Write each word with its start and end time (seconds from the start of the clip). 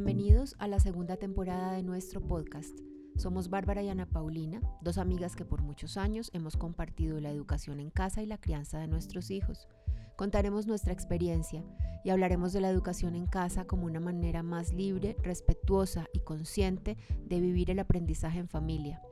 Bienvenidos 0.00 0.54
a 0.60 0.68
la 0.68 0.78
segunda 0.78 1.16
temporada 1.16 1.72
de 1.72 1.82
nuestro 1.82 2.20
podcast. 2.20 2.70
Somos 3.16 3.50
Bárbara 3.50 3.82
y 3.82 3.88
Ana 3.88 4.06
Paulina, 4.06 4.60
dos 4.80 4.96
amigas 4.96 5.34
que 5.34 5.44
por 5.44 5.60
muchos 5.60 5.96
años 5.96 6.30
hemos 6.32 6.56
compartido 6.56 7.18
la 7.18 7.32
educación 7.32 7.80
en 7.80 7.90
casa 7.90 8.22
y 8.22 8.26
la 8.26 8.38
crianza 8.38 8.78
de 8.78 8.86
nuestros 8.86 9.32
hijos. 9.32 9.66
Contaremos 10.14 10.68
nuestra 10.68 10.92
experiencia 10.92 11.64
y 12.04 12.10
hablaremos 12.10 12.52
de 12.52 12.60
la 12.60 12.70
educación 12.70 13.16
en 13.16 13.26
casa 13.26 13.64
como 13.64 13.86
una 13.86 13.98
manera 13.98 14.44
más 14.44 14.72
libre, 14.72 15.16
respetuosa 15.20 16.06
y 16.12 16.20
consciente 16.20 16.96
de 17.26 17.40
vivir 17.40 17.68
el 17.72 17.80
aprendizaje 17.80 18.38
en 18.38 18.48
familia. 18.48 19.02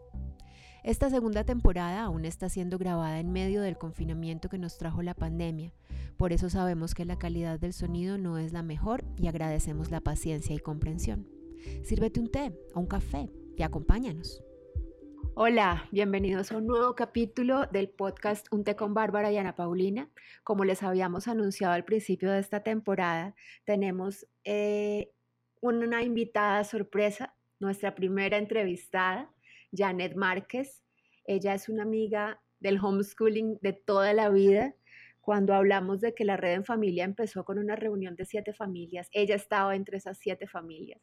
Esta 0.84 1.10
segunda 1.10 1.42
temporada 1.42 2.04
aún 2.04 2.24
está 2.24 2.48
siendo 2.48 2.78
grabada 2.78 3.18
en 3.18 3.32
medio 3.32 3.60
del 3.60 3.76
confinamiento 3.76 4.48
que 4.48 4.58
nos 4.58 4.78
trajo 4.78 5.02
la 5.02 5.14
pandemia, 5.14 5.72
por 6.16 6.32
eso 6.32 6.48
sabemos 6.50 6.94
que 6.94 7.04
la 7.04 7.18
calidad 7.18 7.58
del 7.58 7.72
sonido 7.72 8.18
no 8.18 8.38
es 8.38 8.52
la 8.52 8.62
mejor 8.62 9.04
y 9.18 9.28
agradecemos 9.28 9.90
la 9.90 10.00
paciencia 10.00 10.54
y 10.54 10.58
comprensión. 10.58 11.28
Sírvete 11.82 12.20
un 12.20 12.30
té 12.30 12.52
o 12.74 12.80
un 12.80 12.86
café 12.86 13.30
y 13.56 13.62
acompáñanos. 13.62 14.42
Hola, 15.34 15.86
bienvenidos 15.92 16.52
a 16.52 16.56
un 16.56 16.66
nuevo 16.66 16.94
capítulo 16.94 17.66
del 17.66 17.90
podcast 17.90 18.46
Un 18.50 18.64
té 18.64 18.74
con 18.74 18.94
Bárbara 18.94 19.30
y 19.30 19.36
Ana 19.36 19.54
Paulina. 19.54 20.08
Como 20.44 20.64
les 20.64 20.82
habíamos 20.82 21.28
anunciado 21.28 21.74
al 21.74 21.84
principio 21.84 22.30
de 22.30 22.38
esta 22.38 22.62
temporada, 22.62 23.34
tenemos 23.64 24.26
eh, 24.44 25.10
una 25.60 26.02
invitada 26.02 26.64
sorpresa, 26.64 27.34
nuestra 27.58 27.94
primera 27.94 28.38
entrevistada. 28.38 29.30
Janet 29.76 30.16
Márquez. 30.16 30.82
Ella 31.24 31.54
es 31.54 31.68
una 31.68 31.82
amiga 31.82 32.40
del 32.60 32.78
homeschooling 32.78 33.58
de 33.60 33.72
toda 33.72 34.12
la 34.12 34.30
vida. 34.30 34.74
Cuando 35.26 35.54
hablamos 35.54 36.00
de 36.00 36.14
que 36.14 36.24
la 36.24 36.36
red 36.36 36.52
en 36.52 36.64
familia 36.64 37.02
empezó 37.02 37.44
con 37.44 37.58
una 37.58 37.74
reunión 37.74 38.14
de 38.14 38.24
siete 38.24 38.52
familias, 38.52 39.08
ella 39.10 39.34
estaba 39.34 39.74
entre 39.74 39.96
esas 39.96 40.18
siete 40.18 40.46
familias. 40.46 41.02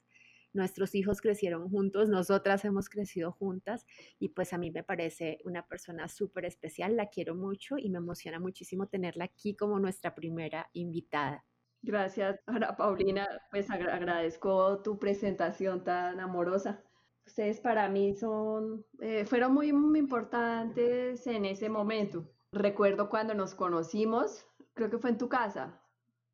Nuestros 0.54 0.96
hijos 0.96 1.20
crecieron 1.20 1.70
juntos, 1.70 2.08
nosotras 2.08 2.64
hemos 2.64 2.88
crecido 2.88 3.34
juntas 3.34 3.86
y 4.20 4.30
pues 4.30 4.54
a 4.54 4.58
mí 4.58 4.72
me 4.72 4.82
parece 4.82 5.40
una 5.44 5.68
persona 5.68 6.08
súper 6.08 6.46
especial, 6.46 6.96
la 6.96 7.10
quiero 7.10 7.36
mucho 7.36 7.76
y 7.78 7.90
me 7.90 7.98
emociona 7.98 8.40
muchísimo 8.40 8.88
tenerla 8.88 9.26
aquí 9.26 9.58
como 9.58 9.78
nuestra 9.78 10.16
primera 10.16 10.70
invitada. 10.72 11.44
Gracias, 11.82 12.40
Ana 12.46 12.78
Paulina, 12.78 13.28
pues 13.52 13.70
agradezco 13.70 14.82
tu 14.84 14.98
presentación 14.98 15.84
tan 15.84 16.22
amorosa 16.22 16.82
ustedes 17.26 17.60
para 17.60 17.90
mí 17.90 18.14
son, 18.14 18.86
eh, 19.02 19.26
fueron 19.26 19.54
muy, 19.54 19.74
muy 19.74 20.00
importantes 20.00 21.28
en 21.28 21.44
ese 21.44 21.68
momento. 21.68 22.26
Recuerdo 22.54 23.10
cuando 23.10 23.34
nos 23.34 23.56
conocimos, 23.56 24.46
creo 24.76 24.92
que 24.92 25.00
fue 25.00 25.10
en 25.10 25.18
tu 25.18 25.28
casa, 25.28 25.82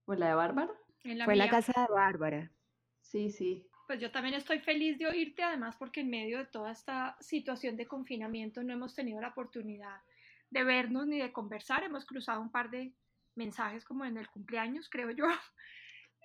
o 0.06 0.14
en 0.14 0.20
la 0.20 0.28
de 0.28 0.34
Bárbara. 0.34 0.72
fue 1.02 1.14
en 1.14 1.38
la 1.38 1.50
casa 1.50 1.74
de 1.88 1.94
Bárbara. 1.94 2.52
Sí, 3.00 3.32
sí. 3.32 3.66
Pues 3.88 4.02
yo 4.02 4.12
también 4.12 4.36
estoy 4.36 4.60
feliz 4.60 5.00
de 5.00 5.08
oírte, 5.08 5.44
además 5.44 5.78
porque 5.78 6.02
en 6.02 6.10
medio 6.10 6.40
de 6.40 6.46
toda 6.46 6.72
esta 6.72 7.16
situación 7.22 7.78
de 7.78 7.88
confinamiento 7.88 8.62
no 8.62 8.74
hemos 8.74 8.94
tenido 8.94 9.22
la 9.22 9.30
oportunidad 9.30 10.02
de 10.50 10.64
vernos 10.66 11.08
ni 11.08 11.20
de 11.20 11.32
conversar. 11.32 11.84
Hemos 11.84 12.06
cruzado 12.06 12.42
un 12.42 12.52
par 12.52 12.70
de 12.70 12.94
mensajes 13.36 13.86
como 13.86 14.04
en 14.04 14.18
el 14.18 14.30
cumpleaños, 14.30 14.90
creo 14.90 15.12
yo. 15.12 15.26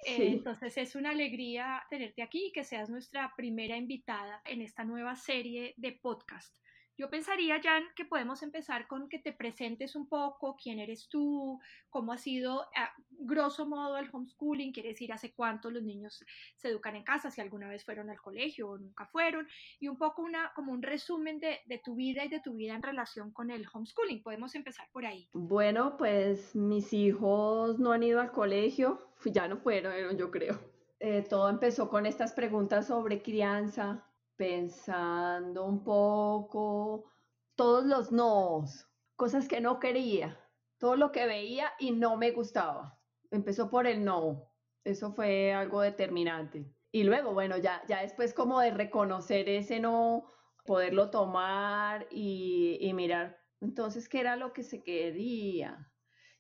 Eh, 0.06 0.33
entonces 0.33 0.77
es 0.77 0.97
una 0.97 1.11
alegría 1.11 1.83
tenerte 1.89 2.20
aquí 2.20 2.48
y 2.48 2.53
que 2.53 2.65
seas 2.65 2.91
nuestra 2.91 3.33
primera 3.37 3.77
invitada 3.77 4.42
en 4.45 4.61
esta 4.61 4.84
nueva 4.84 5.15
serie 5.15 5.72
de 5.78 5.92
podcast. 5.92 6.59
Yo 6.97 7.11
pensaría, 7.11 7.61
Jan, 7.61 7.83
que 7.97 8.05
podemos 8.05 8.42
empezar 8.42 8.87
con 8.87 9.09
que 9.09 9.19
te 9.19 9.33
presentes 9.33 9.97
un 9.97 10.09
poco 10.09 10.56
quién 10.56 10.78
eres 10.78 11.09
tú, 11.09 11.59
cómo 11.91 12.12
ha 12.12 12.19
sido, 12.19 12.62
a 12.62 12.92
grosso 13.10 13.66
modo, 13.66 13.97
el 13.99 14.09
homeschooling, 14.12 14.72
quiere 14.72 14.91
decir 14.91 15.12
hace 15.12 15.33
cuánto 15.34 15.71
los 15.71 15.83
niños 15.83 16.25
se 16.56 16.69
educan 16.69 16.94
en 16.94 17.03
casa, 17.03 17.31
si 17.31 17.41
alguna 17.41 17.69
vez 17.69 17.84
fueron 17.84 18.10
al 18.10 18.21
colegio 18.21 18.71
o 18.71 18.78
nunca 18.78 19.06
fueron, 19.06 19.49
y 19.81 19.88
un 19.88 19.99
poco 19.99 20.22
una, 20.22 20.53
como 20.54 20.72
un 20.72 20.83
resumen 20.83 21.41
de, 21.41 21.60
de 21.66 21.78
tu 21.78 21.97
vida 21.97 22.25
y 22.25 22.28
de 22.28 22.41
tu 22.41 22.54
vida 22.54 22.75
en 22.75 22.83
relación 22.83 23.33
con 23.33 23.50
el 23.50 23.66
homeschooling. 23.72 24.22
Podemos 24.22 24.54
empezar 24.54 24.88
por 24.93 25.04
ahí. 25.04 25.28
Bueno, 25.33 25.97
pues 25.97 26.54
mis 26.54 26.93
hijos 26.93 27.78
no 27.81 27.93
han 27.93 28.04
ido 28.04 28.21
al 28.21 28.31
colegio, 28.31 29.10
ya 29.25 29.49
no 29.49 29.56
fueron, 29.56 30.16
yo 30.16 30.31
creo. 30.31 30.60
Eh, 31.00 31.22
todo 31.28 31.49
empezó 31.49 31.88
con 31.88 32.06
estas 32.06 32.33
preguntas 32.33 32.87
sobre 32.87 33.21
crianza, 33.21 34.06
pensando 34.37 35.65
un 35.65 35.84
poco, 35.84 37.11
todos 37.55 37.84
los 37.84 38.12
nos, 38.12 38.87
cosas 39.17 39.49
que 39.49 39.61
no 39.61 39.78
quería, 39.78 40.39
todo 40.78 40.97
lo 40.97 41.12
que 41.12 41.27
veía 41.27 41.72
y 41.78 41.93
no 41.93 42.17
me 42.17 42.33
gustaba. 42.33 42.99
Empezó 43.31 43.71
por 43.71 43.87
el 43.87 44.05
no, 44.05 44.50
eso 44.84 45.12
fue 45.12 45.53
algo 45.53 45.81
determinante. 45.81 46.71
Y 46.93 47.05
luego, 47.05 47.33
bueno, 47.33 47.56
ya, 47.59 47.83
ya 47.89 48.03
después 48.03 48.34
como 48.34 48.61
de 48.61 48.71
reconocer 48.71 49.49
ese 49.49 49.81
no, 49.81 50.31
poderlo 50.65 51.11
tomar 51.11 52.06
y, 52.11 52.78
y 52.81 52.93
mirar 52.95 53.39
entonces 53.65 54.09
qué 54.09 54.21
era 54.21 54.37
lo 54.37 54.53
que 54.53 54.62
se 54.62 54.83
quería. 54.83 55.91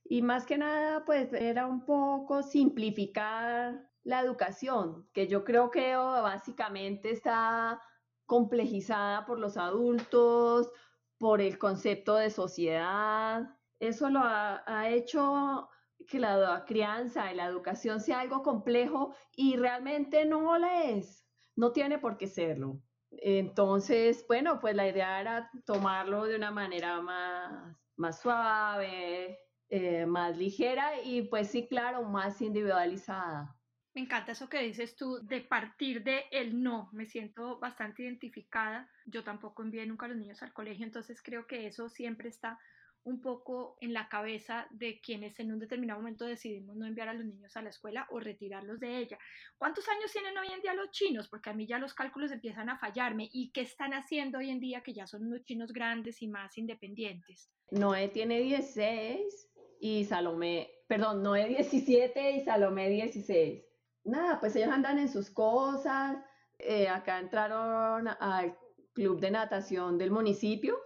Y 0.04 0.22
más 0.22 0.44
que 0.44 0.58
nada, 0.58 1.04
pues 1.04 1.32
era 1.32 1.66
un 1.66 1.84
poco 1.86 2.42
simplificar 2.42 3.90
la 4.04 4.20
educación, 4.20 5.08
que 5.12 5.26
yo 5.26 5.44
creo 5.44 5.70
que 5.70 5.96
básicamente 5.96 7.10
está 7.10 7.80
complejizada 8.26 9.26
por 9.26 9.38
los 9.38 9.56
adultos, 9.56 10.70
por 11.18 11.40
el 11.40 11.58
concepto 11.58 12.16
de 12.16 12.30
sociedad. 12.30 13.48
Eso 13.80 14.10
lo 14.10 14.20
ha, 14.22 14.88
hecho 14.90 15.68
que 16.06 16.18
la 16.18 16.64
crianza 16.66 17.32
y 17.32 17.36
la 17.36 17.46
educación 17.46 18.00
sea 18.00 18.20
algo 18.20 18.42
complejo 18.42 19.14
y 19.34 19.56
realmente 19.56 20.24
no 20.26 20.58
lo 20.58 20.66
es, 20.66 21.26
no 21.56 21.72
tiene 21.72 21.98
por 21.98 22.18
qué 22.18 22.26
serlo. 22.26 22.80
Entonces, 23.10 24.24
bueno, 24.26 24.60
pues 24.60 24.74
la 24.74 24.88
idea 24.88 25.20
era 25.20 25.50
tomarlo 25.64 26.24
de 26.24 26.36
una 26.36 26.50
manera 26.50 27.00
más, 27.00 27.76
más 27.96 28.20
suave, 28.20 29.38
eh, 29.68 30.04
más 30.04 30.36
ligera 30.36 31.00
y 31.02 31.22
pues 31.22 31.48
sí, 31.48 31.66
claro, 31.68 32.02
más 32.02 32.42
individualizada. 32.42 33.56
Me 33.94 34.00
encanta 34.00 34.32
eso 34.32 34.48
que 34.48 34.60
dices 34.60 34.96
tú 34.96 35.20
de 35.22 35.40
partir 35.40 36.02
de 36.02 36.24
el 36.32 36.60
no. 36.60 36.88
Me 36.92 37.06
siento 37.06 37.60
bastante 37.60 38.02
identificada. 38.02 38.90
Yo 39.06 39.22
tampoco 39.22 39.62
envié 39.62 39.86
nunca 39.86 40.06
a 40.06 40.08
los 40.08 40.18
niños 40.18 40.42
al 40.42 40.52
colegio, 40.52 40.84
entonces 40.84 41.22
creo 41.22 41.46
que 41.46 41.68
eso 41.68 41.88
siempre 41.88 42.28
está 42.28 42.58
un 43.04 43.20
poco 43.20 43.76
en 43.80 43.92
la 43.92 44.08
cabeza 44.08 44.66
de 44.70 45.00
quienes 45.00 45.38
en 45.38 45.52
un 45.52 45.60
determinado 45.60 46.00
momento 46.00 46.24
decidimos 46.24 46.74
no 46.74 46.86
enviar 46.86 47.08
a 47.08 47.14
los 47.14 47.24
niños 47.24 47.54
a 47.56 47.62
la 47.62 47.68
escuela 47.68 48.06
o 48.10 48.18
retirarlos 48.18 48.80
de 48.80 48.98
ella. 48.98 49.18
¿Cuántos 49.58 49.86
años 49.88 50.10
tienen 50.10 50.36
hoy 50.38 50.48
en 50.52 50.62
día 50.62 50.74
los 50.74 50.90
chinos? 50.90 51.28
Porque 51.28 51.50
a 51.50 51.52
mí 51.52 51.66
ya 51.66 51.78
los 51.78 51.94
cálculos 51.94 52.32
empiezan 52.32 52.70
a 52.70 52.78
fallarme. 52.78 53.28
¿Y 53.32 53.50
qué 53.50 53.60
están 53.60 53.92
haciendo 53.92 54.38
hoy 54.38 54.50
en 54.50 54.58
día 54.58 54.80
que 54.80 54.94
ya 54.94 55.06
son 55.06 55.26
unos 55.26 55.44
chinos 55.44 55.72
grandes 55.72 56.20
y 56.22 56.28
más 56.28 56.56
independientes? 56.58 57.48
Noé 57.70 58.08
tiene 58.08 58.40
16 58.40 59.50
y 59.80 60.04
Salomé, 60.04 60.70
perdón, 60.88 61.22
Noé 61.22 61.46
17 61.46 62.32
y 62.32 62.40
Salomé 62.40 62.88
16 62.88 63.73
nada, 64.04 64.38
pues 64.40 64.54
ellos 64.56 64.70
andan 64.70 64.98
en 64.98 65.08
sus 65.08 65.30
cosas. 65.30 66.16
Eh, 66.58 66.88
acá 66.88 67.18
entraron 67.18 68.08
al 68.08 68.56
club 68.92 69.20
de 69.20 69.30
natación 69.30 69.98
del 69.98 70.10
municipio, 70.10 70.78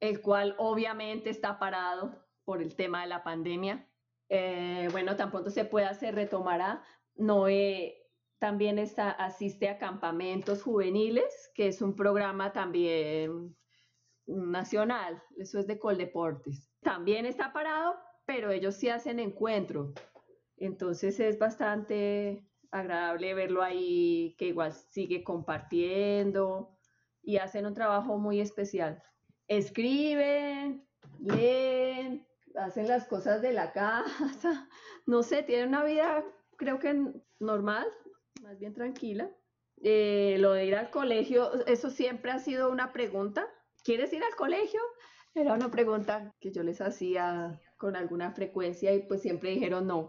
el 0.00 0.20
cual 0.20 0.54
obviamente 0.58 1.30
está 1.30 1.58
parado 1.58 2.24
por 2.44 2.60
el 2.60 2.76
tema 2.76 3.02
de 3.02 3.08
la 3.08 3.22
pandemia. 3.24 3.88
Eh, 4.28 4.88
bueno, 4.92 5.16
tan 5.16 5.30
pronto 5.30 5.50
se 5.50 5.64
pueda, 5.64 5.94
se 5.94 6.12
retomará. 6.12 6.82
Noé 7.16 8.04
también 8.38 8.78
está, 8.78 9.10
asiste 9.10 9.68
a 9.68 9.78
campamentos 9.78 10.62
juveniles, 10.62 11.50
que 11.54 11.68
es 11.68 11.80
un 11.80 11.96
programa 11.96 12.52
también 12.52 13.56
nacional, 14.26 15.22
eso 15.38 15.58
es 15.58 15.66
de 15.66 15.78
Coldeportes. 15.78 16.70
También 16.80 17.26
está 17.26 17.52
parado, 17.52 17.96
pero 18.26 18.50
ellos 18.50 18.74
sí 18.74 18.88
hacen 18.88 19.18
encuentro. 19.18 19.92
Entonces 20.56 21.20
es 21.20 21.38
bastante 21.38 22.46
agradable 22.74 23.34
verlo 23.34 23.62
ahí, 23.62 24.34
que 24.36 24.46
igual 24.46 24.72
sigue 24.72 25.22
compartiendo 25.22 26.76
y 27.22 27.36
hacen 27.36 27.66
un 27.66 27.74
trabajo 27.74 28.18
muy 28.18 28.40
especial. 28.40 29.00
Escriben, 29.46 30.84
leen, 31.20 32.26
hacen 32.56 32.88
las 32.88 33.06
cosas 33.06 33.42
de 33.42 33.52
la 33.52 33.72
casa, 33.72 34.68
no 35.06 35.22
sé, 35.22 35.44
tienen 35.44 35.68
una 35.68 35.84
vida 35.84 36.24
creo 36.56 36.80
que 36.80 37.12
normal, 37.38 37.86
más 38.42 38.58
bien 38.58 38.74
tranquila. 38.74 39.30
Eh, 39.82 40.36
lo 40.38 40.52
de 40.52 40.66
ir 40.66 40.74
al 40.74 40.90
colegio, 40.90 41.64
eso 41.66 41.90
siempre 41.90 42.32
ha 42.32 42.38
sido 42.40 42.70
una 42.70 42.92
pregunta. 42.92 43.46
¿Quieres 43.84 44.12
ir 44.12 44.24
al 44.24 44.34
colegio? 44.34 44.80
Era 45.34 45.52
una 45.52 45.70
pregunta 45.70 46.32
que 46.40 46.52
yo 46.52 46.62
les 46.62 46.80
hacía 46.80 47.60
con 47.76 47.94
alguna 47.96 48.32
frecuencia 48.32 48.92
y 48.94 49.00
pues 49.00 49.22
siempre 49.22 49.50
dijeron 49.50 49.86
no. 49.86 50.08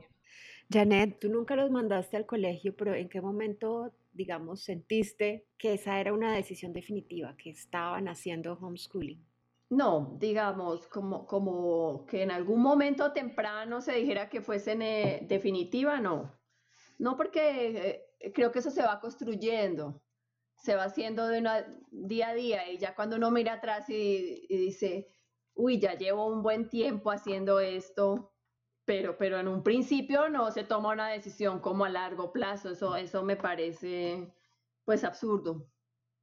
Janet, 0.71 1.19
tú 1.19 1.29
nunca 1.29 1.56
los 1.56 1.69
mandaste 1.69 2.17
al 2.17 2.25
colegio, 2.25 2.75
pero 2.75 2.94
¿en 2.94 3.09
qué 3.09 3.21
momento, 3.21 3.94
digamos, 4.13 4.63
sentiste 4.63 5.47
que 5.57 5.73
esa 5.73 6.00
era 6.00 6.13
una 6.13 6.33
decisión 6.33 6.73
definitiva, 6.73 7.35
que 7.38 7.51
estaban 7.51 8.07
haciendo 8.07 8.53
homeschooling? 8.53 9.23
No, 9.69 10.15
digamos, 10.19 10.88
como, 10.88 11.25
como 11.25 12.06
que 12.06 12.23
en 12.23 12.31
algún 12.31 12.62
momento 12.62 13.12
temprano 13.13 13.81
se 13.81 13.94
dijera 13.94 14.29
que 14.29 14.41
fuese 14.41 14.75
definitiva, 15.27 16.00
no. 16.00 16.39
No 16.97 17.17
porque 17.17 18.06
eh, 18.19 18.31
creo 18.33 18.51
que 18.51 18.59
eso 18.59 18.71
se 18.71 18.83
va 18.83 19.00
construyendo, 19.00 20.01
se 20.56 20.75
va 20.75 20.85
haciendo 20.85 21.27
de 21.27 21.39
una 21.39 21.65
día 21.91 22.29
a 22.29 22.33
día 22.33 22.71
y 22.71 22.77
ya 22.77 22.95
cuando 22.95 23.17
uno 23.17 23.31
mira 23.31 23.53
atrás 23.53 23.89
y, 23.89 24.45
y 24.47 24.57
dice, 24.57 25.07
uy, 25.56 25.79
ya 25.79 25.95
llevo 25.95 26.27
un 26.27 26.41
buen 26.41 26.69
tiempo 26.69 27.12
haciendo 27.12 27.59
esto, 27.59 28.35
pero, 28.86 29.18
pero 29.18 29.40
en 29.40 29.48
un 29.48 29.64
principio 29.64 30.30
no 30.30 30.52
se 30.52 30.64
toma 30.64 30.94
una 30.94 31.10
decisión 31.10 31.60
como 31.60 31.86
a 31.86 31.90
largo 31.90 32.32
plazo, 32.32 32.72
eso, 32.72 32.96
eso 32.96 33.24
me 33.24 33.36
parece 33.36 34.32
pues 34.86 35.04
absurdo. 35.04 35.68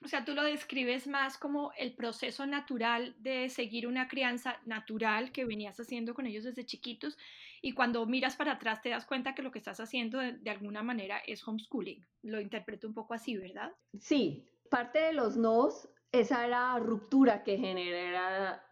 O 0.05 0.09
sea, 0.09 0.25
tú 0.25 0.35
lo 0.35 0.43
describes 0.43 1.07
más 1.07 1.39
como 1.39 1.73
el 1.77 1.95
proceso 1.95 2.45
natural 2.47 3.15
de 3.19 3.49
seguir 3.49 3.87
una 3.87 4.09
crianza 4.09 4.59
natural 4.65 5.31
que 5.31 5.45
venías 5.45 5.79
haciendo 5.79 6.15
con 6.15 6.27
ellos 6.27 6.45
desde 6.45 6.67
chiquitos 6.67 7.17
y 7.61 7.73
cuando 7.73 8.05
miras 8.07 8.35
para 8.35 8.53
atrás 8.53 8.83
te 8.83 8.89
das 8.89 9.07
cuenta 9.07 9.35
que 9.35 9.43
lo 9.43 9.53
que 9.53 9.59
estás 9.59 9.79
haciendo 9.79 10.19
de, 10.19 10.51
alguna 10.51 10.83
manera 10.83 11.19
es 11.27 11.47
homeschooling. 11.47 12.05
Lo 12.23 12.41
interpreto 12.41 12.89
un 12.89 12.95
poco 12.95 13.15
así, 13.15 13.37
¿verdad? 13.37 13.73
Sí, 14.01 14.49
parte 14.71 14.99
de 14.99 15.13
los 15.13 15.37
nos, 15.37 15.89
esa 16.11 16.45
era 16.47 16.77
ruptura 16.79 17.45
que 17.45 17.59
genera 17.59 18.65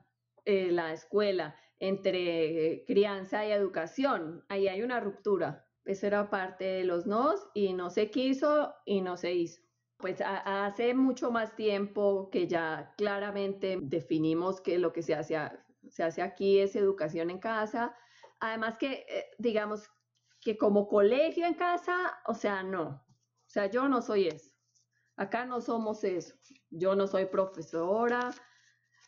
eh, 0.45 0.73
la 0.73 0.93
escuela 0.93 1.55
entre 1.81 2.85
crianza 2.87 3.45
y 3.47 3.53
educación. 3.53 4.45
Ahí 4.49 4.69
hay 4.69 4.83
una 4.83 5.01
ruptura. 5.01 5.67
Eso 5.85 6.07
era 6.07 6.31
parte 6.31 6.65
de 6.65 6.85
los 6.85 7.07
nos 7.07 7.49
y 7.55 7.73
no 7.73 7.91
se 7.91 8.11
quiso 8.11 8.75
y 8.85 9.01
no 9.01 9.17
se 9.17 9.33
hizo. 9.33 9.63
Pues 9.97 10.23
hace 10.23 10.95
mucho 10.95 11.31
más 11.31 11.57
tiempo 11.57 12.31
que 12.31 12.47
ya 12.47 12.95
claramente 12.97 13.79
definimos 13.83 14.61
que 14.61 14.79
lo 14.79 14.93
que 14.93 15.03
se 15.03 15.15
hace, 15.15 15.37
se 15.89 16.03
hace 16.03 16.23
aquí 16.23 16.61
es 16.61 16.77
educación 16.77 17.31
en 17.31 17.39
casa. 17.39 17.95
Además 18.39 18.79
que, 18.79 19.07
eh, 19.09 19.31
digamos, 19.39 19.91
que 20.41 20.57
como 20.57 20.89
colegio 20.89 21.47
en 21.47 21.55
casa, 21.55 22.19
o 22.27 22.35
sea, 22.35 22.63
no. 22.63 22.87
O 22.87 23.53
sea, 23.53 23.67
yo 23.67 23.89
no 23.89 24.01
soy 24.01 24.29
eso. 24.29 24.51
Acá 25.17 25.45
no 25.45 25.61
somos 25.61 26.05
eso. 26.05 26.35
Yo 26.71 26.95
no 26.95 27.07
soy 27.07 27.27
profesora, 27.27 28.31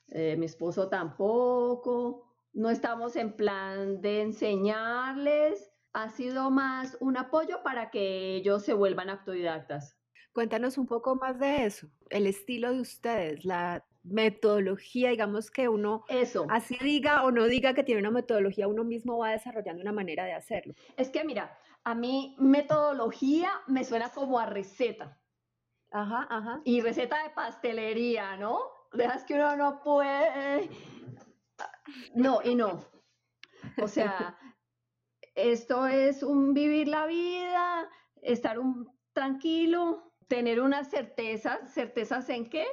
eh, 0.08 0.36
mi 0.36 0.46
esposo 0.46 0.88
tampoco. 0.88 2.31
No 2.52 2.70
estamos 2.70 3.16
en 3.16 3.34
plan 3.34 4.00
de 4.00 4.22
enseñarles. 4.22 5.70
Ha 5.94 6.08
sido 6.10 6.50
más 6.50 6.96
un 7.00 7.16
apoyo 7.16 7.62
para 7.62 7.90
que 7.90 8.36
ellos 8.36 8.62
se 8.64 8.74
vuelvan 8.74 9.10
autodidactas. 9.10 9.98
Cuéntanos 10.32 10.78
un 10.78 10.86
poco 10.86 11.14
más 11.16 11.38
de 11.38 11.66
eso, 11.66 11.88
el 12.08 12.26
estilo 12.26 12.72
de 12.72 12.80
ustedes, 12.80 13.44
la 13.44 13.84
metodología, 14.02 15.10
digamos 15.10 15.50
que 15.50 15.68
uno, 15.68 16.04
eso. 16.08 16.46
así 16.48 16.76
diga 16.80 17.24
o 17.24 17.30
no 17.30 17.44
diga 17.44 17.74
que 17.74 17.84
tiene 17.84 18.00
una 18.00 18.10
metodología, 18.10 18.66
uno 18.66 18.82
mismo 18.82 19.18
va 19.18 19.30
desarrollando 19.30 19.82
una 19.82 19.92
manera 19.92 20.24
de 20.24 20.32
hacerlo. 20.32 20.72
Es 20.96 21.10
que 21.10 21.24
mira, 21.24 21.58
a 21.84 21.94
mí 21.94 22.34
metodología 22.38 23.50
me 23.66 23.84
suena 23.84 24.10
como 24.10 24.38
a 24.38 24.46
receta. 24.46 25.20
Ajá, 25.90 26.26
ajá. 26.30 26.62
Y 26.64 26.80
receta 26.80 27.22
de 27.22 27.30
pastelería, 27.30 28.36
¿no? 28.38 28.58
Dejas 28.94 29.24
que 29.24 29.34
uno 29.34 29.56
no 29.56 29.82
puede. 29.82 30.70
No, 32.14 32.40
y 32.42 32.54
no. 32.54 32.84
O 33.80 33.88
sea, 33.88 34.36
esto 35.34 35.86
es 35.86 36.22
un 36.22 36.54
vivir 36.54 36.88
la 36.88 37.06
vida, 37.06 37.88
estar 38.22 38.58
un 38.58 38.88
tranquilo, 39.12 40.12
tener 40.28 40.60
unas 40.60 40.90
certezas, 40.90 41.72
certezas 41.72 42.28
en 42.30 42.48
qué, 42.48 42.66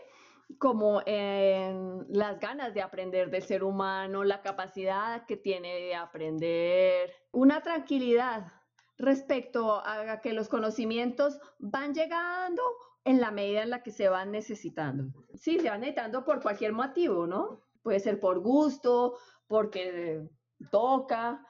como 0.58 1.02
en 1.06 2.06
las 2.10 2.40
ganas 2.40 2.74
de 2.74 2.82
aprender 2.82 3.30
del 3.30 3.44
ser 3.44 3.64
humano, 3.64 4.24
la 4.24 4.42
capacidad 4.42 5.26
que 5.26 5.38
tiene 5.38 5.76
de 5.76 5.96
aprender, 5.96 7.14
una 7.32 7.62
tranquilidad 7.62 8.52
respecto 8.98 9.82
a 9.86 10.20
que 10.22 10.34
los 10.34 10.50
conocimientos 10.50 11.40
van 11.60 11.94
llegando 11.94 12.62
en 13.06 13.22
la 13.22 13.32
medida 13.32 13.64
en 13.64 13.70
la 13.70 13.82
que 13.82 13.92
se 13.92 14.10
van 14.10 14.32
necesitando. 14.32 15.06
Sí, 15.36 15.60
se 15.60 15.70
van 15.70 15.82
necesitando 15.82 16.26
por 16.26 16.42
cualquier 16.42 16.74
motivo, 16.74 17.26
¿no? 17.26 17.69
Puede 17.82 18.00
ser 18.00 18.20
por 18.20 18.40
gusto, 18.40 19.18
porque 19.48 20.28
toca, 20.72 21.46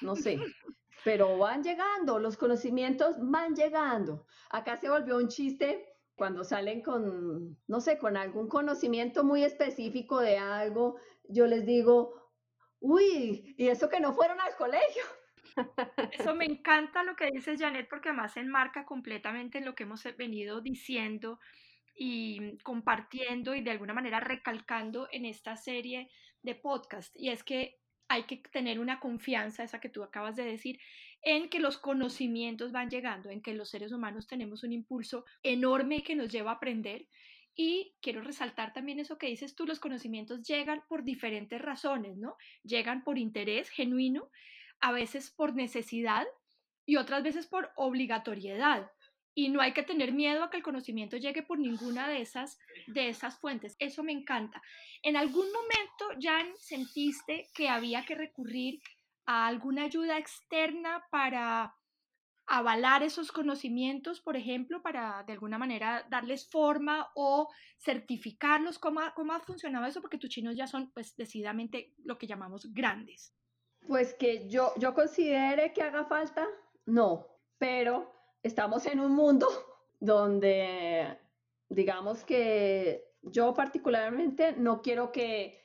no 0.00 0.16
sé 0.16 0.38
pero 1.04 1.36
van 1.38 1.62
llegando, 1.62 2.18
los 2.18 2.36
conocimientos 2.36 3.16
van 3.18 3.54
llegando. 3.54 4.26
Acá 4.50 4.76
se 4.76 4.88
volvió 4.88 5.16
un 5.16 5.28
chiste 5.28 5.88
cuando 6.14 6.44
salen 6.44 6.82
con, 6.82 7.58
no 7.66 7.80
sé, 7.80 7.98
con 7.98 8.16
algún 8.16 8.48
conocimiento 8.48 9.24
muy 9.24 9.42
específico 9.42 10.20
de 10.20 10.38
algo, 10.38 10.96
yo 11.24 11.46
les 11.46 11.66
digo, 11.66 12.30
uy, 12.80 13.54
y 13.56 13.68
eso 13.68 13.88
que 13.88 14.00
no 14.00 14.12
fueron 14.12 14.40
al 14.40 14.54
colegio. 14.56 15.02
Eso 16.12 16.34
me 16.34 16.44
encanta 16.44 17.02
lo 17.02 17.16
que 17.16 17.30
dices, 17.30 17.60
Janet, 17.60 17.88
porque 17.88 18.10
además 18.10 18.36
enmarca 18.36 18.84
completamente 18.84 19.58
en 19.58 19.64
lo 19.64 19.74
que 19.74 19.82
hemos 19.82 20.02
venido 20.16 20.60
diciendo 20.60 21.40
y 21.94 22.58
compartiendo 22.58 23.54
y 23.54 23.62
de 23.62 23.70
alguna 23.70 23.94
manera 23.94 24.20
recalcando 24.20 25.08
en 25.12 25.24
esta 25.24 25.56
serie 25.56 26.10
de 26.42 26.54
podcast. 26.54 27.14
Y 27.16 27.30
es 27.30 27.44
que 27.44 27.78
hay 28.08 28.24
que 28.24 28.36
tener 28.52 28.78
una 28.78 29.00
confianza, 29.00 29.62
esa 29.62 29.80
que 29.80 29.88
tú 29.88 30.02
acabas 30.02 30.36
de 30.36 30.44
decir, 30.44 30.78
en 31.22 31.48
que 31.48 31.60
los 31.60 31.78
conocimientos 31.78 32.72
van 32.72 32.90
llegando, 32.90 33.30
en 33.30 33.40
que 33.40 33.54
los 33.54 33.70
seres 33.70 33.92
humanos 33.92 34.26
tenemos 34.26 34.64
un 34.64 34.72
impulso 34.72 35.24
enorme 35.42 36.02
que 36.02 36.16
nos 36.16 36.30
lleva 36.30 36.50
a 36.50 36.54
aprender. 36.54 37.06
Y 37.54 37.94
quiero 38.00 38.22
resaltar 38.22 38.72
también 38.72 38.98
eso 38.98 39.18
que 39.18 39.28
dices 39.28 39.54
tú, 39.54 39.66
los 39.66 39.80
conocimientos 39.80 40.42
llegan 40.42 40.82
por 40.88 41.04
diferentes 41.04 41.60
razones, 41.60 42.16
¿no? 42.16 42.36
Llegan 42.64 43.04
por 43.04 43.18
interés 43.18 43.68
genuino, 43.70 44.30
a 44.80 44.92
veces 44.92 45.30
por 45.30 45.54
necesidad 45.54 46.26
y 46.84 46.96
otras 46.96 47.22
veces 47.22 47.46
por 47.46 47.70
obligatoriedad 47.76 48.90
y 49.34 49.48
no 49.48 49.60
hay 49.60 49.72
que 49.72 49.82
tener 49.82 50.12
miedo 50.12 50.44
a 50.44 50.50
que 50.50 50.58
el 50.58 50.62
conocimiento 50.62 51.16
llegue 51.16 51.42
por 51.42 51.58
ninguna 51.58 52.08
de 52.08 52.20
esas, 52.20 52.58
de 52.86 53.08
esas 53.08 53.38
fuentes. 53.38 53.76
Eso 53.78 54.02
me 54.02 54.12
encanta. 54.12 54.62
¿En 55.02 55.16
algún 55.16 55.46
momento, 55.46 56.20
Jan, 56.20 56.52
sentiste 56.58 57.48
que 57.54 57.68
había 57.68 58.04
que 58.04 58.14
recurrir 58.14 58.80
a 59.24 59.46
alguna 59.46 59.84
ayuda 59.84 60.18
externa 60.18 61.04
para 61.10 61.74
avalar 62.46 63.02
esos 63.02 63.32
conocimientos, 63.32 64.20
por 64.20 64.36
ejemplo, 64.36 64.82
para 64.82 65.22
de 65.26 65.32
alguna 65.32 65.56
manera 65.56 66.06
darles 66.10 66.50
forma 66.50 67.10
o 67.14 67.48
certificarlos? 67.78 68.78
¿Cómo, 68.78 69.00
cómo 69.14 69.32
ha 69.32 69.40
funcionado 69.40 69.86
eso? 69.86 70.02
Porque 70.02 70.18
tus 70.18 70.30
chinos 70.30 70.56
ya 70.56 70.66
son, 70.66 70.90
pues, 70.92 71.16
decididamente 71.16 71.94
lo 72.04 72.18
que 72.18 72.26
llamamos 72.26 72.72
grandes. 72.74 73.34
Pues 73.86 74.14
que 74.14 74.48
yo, 74.48 74.72
yo 74.76 74.94
considere 74.94 75.72
que 75.72 75.82
haga 75.82 76.04
falta, 76.04 76.46
no, 76.86 77.26
pero 77.58 78.11
estamos 78.42 78.86
en 78.86 79.00
un 79.00 79.12
mundo 79.12 79.46
donde, 80.00 81.18
digamos 81.68 82.24
que 82.24 83.04
yo 83.22 83.54
particularmente 83.54 84.54
no 84.56 84.82
quiero 84.82 85.12
que 85.12 85.60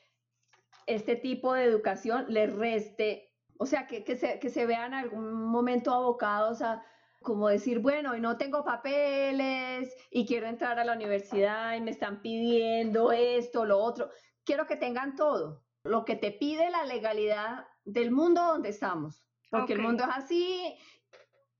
este 0.86 1.16
tipo 1.16 1.54
de 1.54 1.64
educación 1.64 2.26
le 2.28 2.46
reste, 2.46 3.34
o 3.58 3.66
sea, 3.66 3.86
que, 3.86 4.16
se, 4.16 4.38
que 4.38 4.48
se 4.48 4.66
vean 4.66 4.94
en 4.94 5.00
algún 5.00 5.44
momento 5.44 5.92
abocados 5.92 6.62
a 6.62 6.82
como 7.22 7.48
decir, 7.48 7.80
bueno, 7.80 8.16
y 8.16 8.20
no 8.20 8.36
tengo 8.36 8.64
papeles 8.64 9.94
y 10.10 10.24
quiero 10.24 10.46
entrar 10.46 10.78
a 10.78 10.84
la 10.84 10.94
universidad 10.94 11.74
y 11.74 11.80
me 11.80 11.90
están 11.90 12.22
pidiendo 12.22 13.12
esto, 13.12 13.64
lo 13.64 13.78
otro. 13.78 14.10
Quiero 14.44 14.66
que 14.66 14.76
tengan 14.76 15.16
todo, 15.16 15.64
lo 15.82 16.04
que 16.04 16.16
te 16.16 16.30
pide 16.30 16.70
la 16.70 16.84
legalidad 16.84 17.66
del 17.84 18.12
mundo 18.12 18.42
donde 18.42 18.68
estamos, 18.70 19.24
porque 19.50 19.72
el 19.72 19.80
mundo 19.80 20.04
es 20.04 20.10
así 20.10 20.76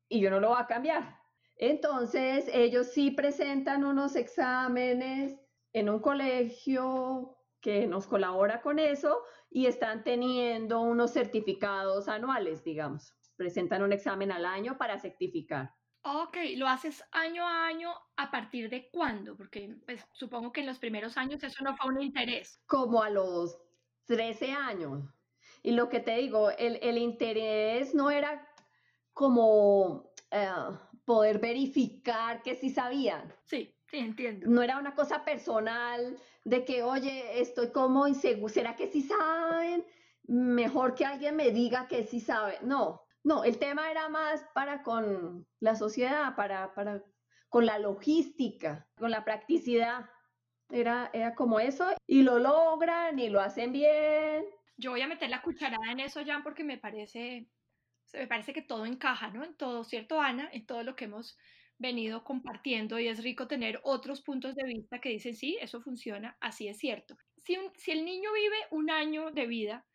y 0.08 0.20
yo 0.20 0.30
no 0.30 0.40
lo 0.40 0.50
voy 0.50 0.58
a 0.60 0.66
cambiar. 0.66 1.18
Entonces, 1.56 2.48
ellos 2.52 2.88
sí 2.88 3.10
presentan 3.10 3.84
unos 3.84 4.16
exámenes 4.16 5.36
en 5.72 5.90
un 5.90 6.00
colegio 6.00 7.36
que 7.60 7.86
nos 7.86 8.06
colabora 8.06 8.60
con 8.60 8.78
eso 8.78 9.22
y 9.50 9.66
están 9.66 10.04
teniendo 10.04 10.80
unos 10.80 11.12
certificados 11.12 12.08
anuales, 12.08 12.62
digamos. 12.62 13.14
Presentan 13.36 13.82
un 13.82 13.92
examen 13.92 14.30
al 14.30 14.46
año 14.46 14.78
para 14.78 14.98
certificar. 14.98 15.74
Ok, 16.02 16.36
¿lo 16.56 16.68
haces 16.68 17.04
año 17.10 17.46
a 17.46 17.66
año 17.66 17.92
a 18.16 18.30
partir 18.30 18.70
de 18.70 18.88
cuándo? 18.90 19.36
Porque 19.36 19.76
pues, 19.84 20.06
supongo 20.12 20.52
que 20.52 20.60
en 20.60 20.66
los 20.66 20.78
primeros 20.78 21.16
años 21.16 21.42
eso 21.42 21.62
no 21.64 21.76
fue 21.76 21.92
un 21.92 22.00
interés. 22.00 22.62
Como 22.66 23.02
a 23.02 23.10
los 23.10 23.58
13 24.06 24.52
años. 24.52 25.04
Y 25.62 25.72
lo 25.72 25.88
que 25.88 26.00
te 26.00 26.16
digo, 26.16 26.50
el, 26.50 26.98
interés 26.98 27.94
no 27.94 28.10
era 28.10 28.47
como 29.18 30.12
eh, 30.30 30.48
poder 31.04 31.40
verificar 31.40 32.40
que 32.40 32.54
sí 32.54 32.70
sabían. 32.70 33.34
Sí, 33.42 33.74
sí, 33.90 33.98
entiendo. 33.98 34.46
No 34.48 34.62
era 34.62 34.78
una 34.78 34.94
cosa 34.94 35.24
personal 35.24 36.16
de 36.44 36.64
que, 36.64 36.84
oye, 36.84 37.40
estoy 37.40 37.72
como 37.72 38.06
inseguro, 38.06 38.48
¿será 38.48 38.76
que 38.76 38.86
sí 38.86 39.02
saben? 39.02 39.84
Mejor 40.22 40.94
que 40.94 41.04
alguien 41.04 41.34
me 41.34 41.50
diga 41.50 41.88
que 41.88 42.04
sí 42.04 42.20
sabe. 42.20 42.58
No, 42.62 43.02
no, 43.24 43.42
el 43.42 43.58
tema 43.58 43.90
era 43.90 44.08
más 44.08 44.46
para 44.54 44.84
con 44.84 45.44
la 45.58 45.74
sociedad, 45.74 46.36
para, 46.36 46.72
para 46.72 47.02
con 47.48 47.66
la 47.66 47.80
logística, 47.80 48.88
con 48.96 49.10
la 49.10 49.24
practicidad. 49.24 50.08
Era, 50.70 51.10
era 51.12 51.34
como 51.34 51.58
eso 51.58 51.88
y 52.06 52.22
lo 52.22 52.38
logran 52.38 53.18
y 53.18 53.30
lo 53.30 53.40
hacen 53.40 53.72
bien. 53.72 54.44
Yo 54.76 54.92
voy 54.92 55.00
a 55.00 55.08
meter 55.08 55.28
la 55.28 55.42
cucharada 55.42 55.90
en 55.90 55.98
eso, 55.98 56.20
Jan, 56.24 56.44
porque 56.44 56.62
me 56.62 56.78
parece 56.78 57.50
me 58.12 58.26
parece 58.26 58.52
que 58.52 58.62
todo 58.62 58.86
encaja, 58.86 59.30
¿no? 59.30 59.44
En 59.44 59.54
todo, 59.54 59.84
¿cierto, 59.84 60.20
Ana? 60.20 60.48
En 60.52 60.66
todo 60.66 60.82
lo 60.82 60.96
que 60.96 61.06
hemos 61.06 61.38
venido 61.78 62.24
compartiendo 62.24 62.98
y 62.98 63.08
es 63.08 63.22
rico 63.22 63.46
tener 63.46 63.80
otros 63.84 64.20
puntos 64.20 64.54
de 64.56 64.64
vista 64.64 65.00
que 65.00 65.10
dicen, 65.10 65.34
sí, 65.34 65.56
eso 65.60 65.80
funciona, 65.80 66.36
así 66.40 66.68
es 66.68 66.78
cierto. 66.78 67.16
Si, 67.36 67.56
si 67.76 67.92
el 67.92 68.04
niño 68.04 68.32
vive 68.32 68.56
un 68.70 68.90
año 68.90 69.30
de 69.30 69.46
vida, 69.46 69.86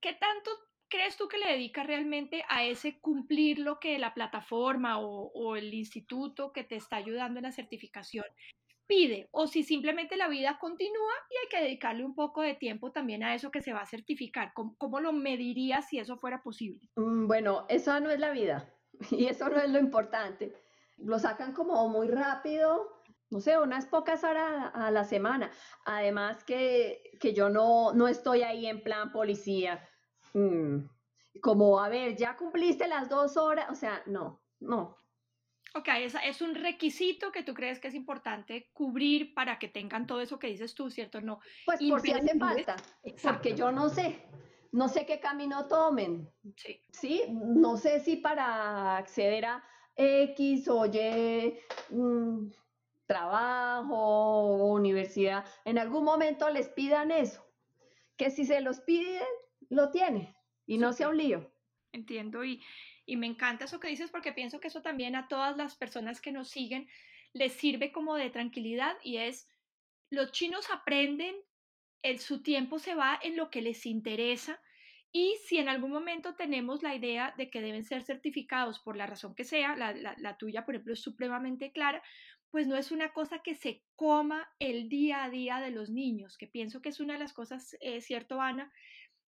¿qué 0.00 0.14
tanto 0.14 0.50
crees 0.88 1.16
tú 1.16 1.28
que 1.28 1.38
le 1.38 1.52
dedica 1.52 1.82
realmente 1.82 2.44
a 2.48 2.64
ese 2.64 2.98
cumplir 3.00 3.58
lo 3.58 3.78
que 3.78 3.98
la 3.98 4.14
plataforma 4.14 4.98
o, 4.98 5.30
o, 5.32 5.56
el 5.56 5.72
instituto 5.74 6.52
que 6.52 6.64
te 6.64 6.76
está 6.76 6.96
ayudando 6.96 7.38
en 7.38 7.44
la 7.44 7.52
certificación 7.52 8.24
pide? 8.88 9.28
O 9.30 9.46
si 9.46 9.62
simplemente 9.62 10.16
la 10.16 10.26
vida 10.26 10.58
continúa 10.58 11.12
y 11.30 11.36
hay 11.36 11.48
que 11.48 11.64
dedicarle 11.64 12.04
un 12.04 12.14
poco 12.14 12.42
de 12.42 12.54
tiempo 12.54 12.90
también 12.90 13.22
a 13.22 13.34
eso 13.34 13.50
que 13.52 13.62
se 13.62 13.72
va 13.72 13.82
a 13.82 13.86
certificar. 13.86 14.52
¿Cómo, 14.54 14.74
cómo 14.78 14.98
lo 14.98 15.12
medirías 15.12 15.88
si 15.88 15.98
eso 16.00 16.16
fuera 16.16 16.42
posible? 16.42 16.90
Mm, 16.96 17.26
bueno, 17.26 17.66
eso 17.68 18.00
no 18.00 18.10
es 18.10 18.18
la 18.18 18.30
vida 18.30 18.68
y 19.12 19.26
eso 19.26 19.48
no 19.48 19.58
es 19.58 19.70
lo 19.70 19.78
importante. 19.78 20.52
Lo 20.96 21.18
sacan 21.20 21.52
como 21.52 21.88
muy 21.88 22.08
rápido 22.08 22.98
no 23.30 23.40
sé, 23.40 23.58
unas 23.58 23.84
pocas 23.84 24.24
horas 24.24 24.70
a 24.72 24.90
la 24.90 25.04
semana. 25.04 25.50
Además 25.84 26.44
que, 26.44 27.02
que 27.20 27.34
yo 27.34 27.50
no, 27.50 27.92
no 27.92 28.08
estoy 28.08 28.40
ahí 28.40 28.66
en 28.66 28.82
plan 28.82 29.12
policía 29.12 29.86
Mm, 30.34 30.88
como, 31.40 31.80
a 31.80 31.88
ver, 31.88 32.16
ya 32.16 32.36
cumpliste 32.36 32.88
las 32.88 33.08
dos 33.08 33.36
horas, 33.36 33.70
o 33.70 33.74
sea, 33.74 34.02
no, 34.06 34.42
no. 34.60 34.96
Ok, 35.78 35.88
es, 36.00 36.16
es 36.24 36.42
un 36.42 36.56
requisito 36.56 37.30
que 37.30 37.44
tú 37.44 37.54
crees 37.54 37.78
que 37.78 37.86
es 37.86 37.94
importante 37.94 38.68
cubrir 38.72 39.32
para 39.32 39.60
que 39.60 39.68
tengan 39.68 40.08
todo 40.08 40.20
eso 40.20 40.38
que 40.38 40.48
dices 40.48 40.74
tú, 40.74 40.90
¿cierto? 40.90 41.20
No. 41.20 41.38
Pues 41.66 41.80
por 41.88 42.00
si 42.00 42.10
hace 42.10 42.36
falta, 42.36 42.74
porque 43.22 43.54
yo 43.54 43.70
no 43.70 43.88
sé, 43.88 44.18
no 44.72 44.88
sé 44.88 45.06
qué 45.06 45.20
camino 45.20 45.68
tomen. 45.68 46.28
Sí. 46.56 46.82
Sí, 46.90 47.22
no 47.28 47.76
sé 47.76 48.00
si 48.00 48.16
para 48.16 48.96
acceder 48.96 49.44
a 49.44 49.64
X 49.94 50.68
o 50.68 50.86
Y 50.86 51.54
mm, 51.90 52.50
trabajo 53.06 53.94
o 53.94 54.72
universidad, 54.74 55.44
en 55.64 55.78
algún 55.78 56.02
momento 56.02 56.50
les 56.50 56.68
pidan 56.68 57.12
eso. 57.12 57.44
Que 58.16 58.30
si 58.30 58.44
se 58.44 58.60
los 58.60 58.80
piden, 58.80 59.22
lo 59.68 59.90
tiene 59.90 60.34
y 60.66 60.78
no 60.78 60.92
sea 60.92 61.08
un 61.08 61.18
lío. 61.18 61.52
Entiendo 61.92 62.44
y, 62.44 62.62
y 63.08 63.16
me 63.16 63.26
encanta 63.26 63.64
eso 63.64 63.80
que 63.80 63.88
dices 63.88 64.10
porque 64.10 64.32
pienso 64.32 64.60
que 64.60 64.68
eso 64.68 64.82
también 64.82 65.16
a 65.16 65.28
todas 65.28 65.56
las 65.56 65.76
personas 65.76 66.20
que 66.20 66.30
nos 66.30 66.50
siguen 66.50 66.86
les 67.32 67.54
sirve 67.54 67.90
como 67.90 68.14
de 68.16 68.28
tranquilidad 68.28 68.96
y 69.02 69.16
es, 69.16 69.48
los 70.10 70.30
chinos 70.30 70.70
aprenden, 70.70 71.34
el, 72.02 72.18
su 72.18 72.42
tiempo 72.42 72.78
se 72.78 72.94
va 72.94 73.18
en 73.22 73.36
lo 73.36 73.48
que 73.50 73.62
les 73.62 73.86
interesa 73.86 74.60
y 75.10 75.36
si 75.46 75.56
en 75.56 75.70
algún 75.70 75.90
momento 75.90 76.34
tenemos 76.34 76.82
la 76.82 76.94
idea 76.94 77.34
de 77.38 77.48
que 77.48 77.62
deben 77.62 77.82
ser 77.82 78.04
certificados 78.04 78.78
por 78.78 78.94
la 78.94 79.06
razón 79.06 79.34
que 79.34 79.44
sea, 79.44 79.74
la, 79.74 79.94
la, 79.94 80.36
tuya, 80.36 80.66
por 80.66 80.74
ejemplo, 80.74 80.92
es 80.92 81.00
supremamente 81.00 81.72
clara, 81.72 82.02
pues 82.50 82.66
no 82.66 82.76
es 82.76 82.92
una 82.92 83.14
cosa 83.14 83.38
que 83.42 83.54
se 83.54 83.84
coma 83.96 84.50
el 84.58 84.90
día 84.90 85.24
a 85.24 85.30
día 85.30 85.60
de 85.60 85.70
los 85.70 85.88
niños, 85.88 86.36
que 86.36 86.46
pienso 86.46 86.82
que 86.82 86.90
es 86.90 87.00
una 87.00 87.14
de 87.14 87.20
las 87.20 87.32
cosas, 87.32 87.74
eh, 87.80 88.02
cierto, 88.02 88.42
Ana, 88.42 88.70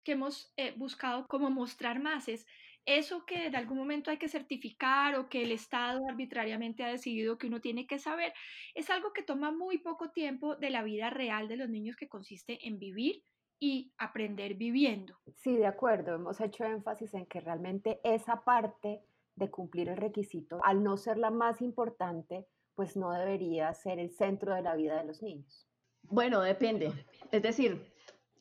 que 0.03 0.13
hemos 0.13 0.53
eh, 0.57 0.75
buscado 0.77 1.29
como 1.29 1.49
mostrar 1.49 2.01
más 2.01 2.29
es 2.29 2.45
eso 2.89 3.27
que 3.27 3.47
en 3.47 3.57
algún 3.57 3.77
momento 3.77 4.11
hay 4.11 4.17
que 4.17 4.29
certificar 4.29 5.15
o 5.17 5.29
que 5.29 5.43
el 5.43 5.53
Estado 5.53 6.01
arbitrariamente 6.09 6.83
ha 6.83 6.89
decidido 6.89 7.37
que 7.37 7.47
uno 7.47 7.61
tiene 7.61 7.87
que 7.87 7.99
saber, 7.99 8.33
es 8.75 8.89
algo 8.89 9.13
que 9.13 9.23
toma 9.23 9.53
muy 9.53 9.79
poco 9.79 10.11
tiempo 10.11 10.57
de 10.57 10.71
la 10.71 10.83
vida 10.83 11.11
real 11.11 11.49
de 11.49 11.57
los 11.57 11.69
niños 11.69 11.97
que 11.97 12.09
consiste 12.09 12.67
en 12.67 12.79
vivir 12.79 13.23
y 13.61 13.93
aprender 13.99 14.55
viviendo. 14.55 15.19
Sí, 15.35 15.57
de 15.57 15.67
acuerdo, 15.67 16.15
hemos 16.15 16.41
hecho 16.41 16.65
énfasis 16.65 17.13
en 17.15 17.27
que 17.27 17.41
realmente 17.41 18.01
esa 18.05 18.43
parte 18.45 19.03
de 19.35 19.51
cumplir 19.51 19.89
el 19.89 19.97
requisito, 19.97 20.61
al 20.65 20.83
no 20.83 20.97
ser 20.97 21.19
la 21.19 21.31
más 21.31 21.61
importante, 21.61 22.47
pues 22.75 22.97
no 22.97 23.13
debería 23.13 23.73
ser 23.75 23.99
el 23.99 24.11
centro 24.11 24.55
de 24.55 24.63
la 24.63 24.75
vida 24.77 24.97
de 24.99 25.05
los 25.05 25.23
niños. 25.23 25.69
Bueno, 26.03 26.41
depende. 26.41 26.93
Es 27.31 27.43
decir, 27.43 27.93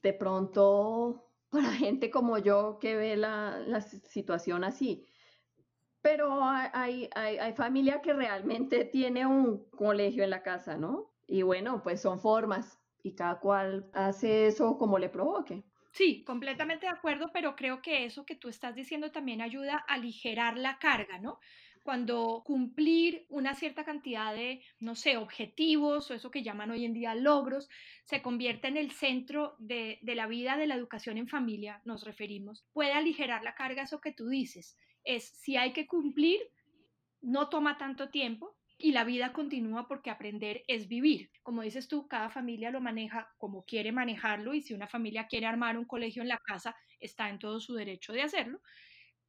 de 0.02 0.14
pronto 0.14 1.27
para 1.50 1.72
gente 1.74 2.10
como 2.12 2.38
yo 2.38 2.78
que 2.80 2.96
ve 2.96 3.18
la, 3.18 3.82
situación 3.82 4.64
así. 4.64 5.06
Pero 6.02 6.44
hay, 6.44 7.10
hay, 7.16 7.38
hay, 7.38 7.54
familia 7.54 8.02
que 8.02 8.14
realmente 8.14 8.86
tiene 8.86 9.26
un 9.26 9.70
colegio 9.72 10.24
en 10.24 10.30
la 10.30 10.44
casa, 10.44 10.78
¿no? 10.78 11.12
Y 11.28 11.42
bueno, 11.42 11.82
pues 11.84 12.02
son 12.02 12.20
formas 12.20 12.80
y 13.04 13.16
cada 13.16 13.40
cual 13.40 13.90
hace 13.94 14.48
eso 14.48 14.78
como 14.78 15.00
le 15.00 15.10
provoque. 15.10 15.64
Sí, 15.92 16.24
completamente 16.24 16.86
de 16.86 16.92
acuerdo, 16.92 17.32
pero 17.34 17.56
creo 17.56 17.82
que 17.82 18.06
eso 18.06 18.26
que 18.26 18.36
tú 18.36 18.50
estás 18.50 18.76
diciendo 18.76 19.12
también 19.12 19.42
ayuda 19.42 19.84
a 19.88 19.96
aligerar 19.96 20.56
la 20.58 20.78
carga, 20.78 21.18
¿no? 21.18 21.40
Cuando 21.88 22.44
cumplir 22.46 23.26
una 23.30 23.54
cierta 23.54 23.86
cantidad 23.86 24.36
de, 24.36 24.62
no 24.82 24.94
sé, 24.94 25.16
objetivos 25.16 26.12
o 26.12 26.16
eso 26.16 26.32
que 26.32 26.44
llaman 26.44 26.70
hoy 26.70 26.84
en 26.84 26.92
día 26.94 27.16
logros, 27.16 27.70
se 28.04 28.22
convierte 28.22 28.68
en 28.68 28.76
el 28.76 28.92
centro 28.92 29.56
de, 29.58 29.98
de, 30.02 30.14
la 30.14 30.28
vida 30.28 30.58
de 30.58 30.68
la 30.68 30.76
educación 30.76 31.18
en 31.18 31.30
familia, 31.30 31.82
nos 31.86 32.04
referimos, 32.04 32.66
puede 32.74 32.92
aligerar 32.92 33.42
la 33.42 33.56
carga, 33.56 33.84
eso 33.84 34.02
que 34.02 34.12
tú 34.12 34.28
dices. 34.28 34.78
Es 35.06 35.30
si 35.40 35.56
hay 35.56 35.72
que 35.72 35.88
cumplir, 35.88 36.42
no 37.22 37.48
toma 37.48 37.78
tanto 37.78 38.10
tiempo 38.10 38.58
y 38.78 38.92
la 38.92 39.06
vida 39.06 39.32
continúa 39.32 39.88
porque 39.88 40.10
aprender 40.10 40.66
es 40.68 40.90
vivir. 40.90 41.32
Como 41.42 41.62
dices 41.62 41.88
tú, 41.88 42.06
cada 42.10 42.30
familia 42.30 42.70
lo 42.70 42.82
maneja 42.82 43.30
como 43.38 43.64
quiere 43.64 43.94
manejarlo 43.94 44.54
y 44.54 44.62
si 44.62 44.74
una 44.74 44.90
familia 44.90 45.28
quiere 45.28 45.46
armar 45.46 45.78
un 45.78 45.86
colegio 45.86 46.22
en 46.22 46.28
la 46.28 46.40
casa, 46.40 46.76
está 47.00 47.30
en 47.30 47.40
todo 47.40 47.62
su 47.62 47.76
derecho 47.76 48.12
de 48.12 48.24
hacerlo 48.24 48.60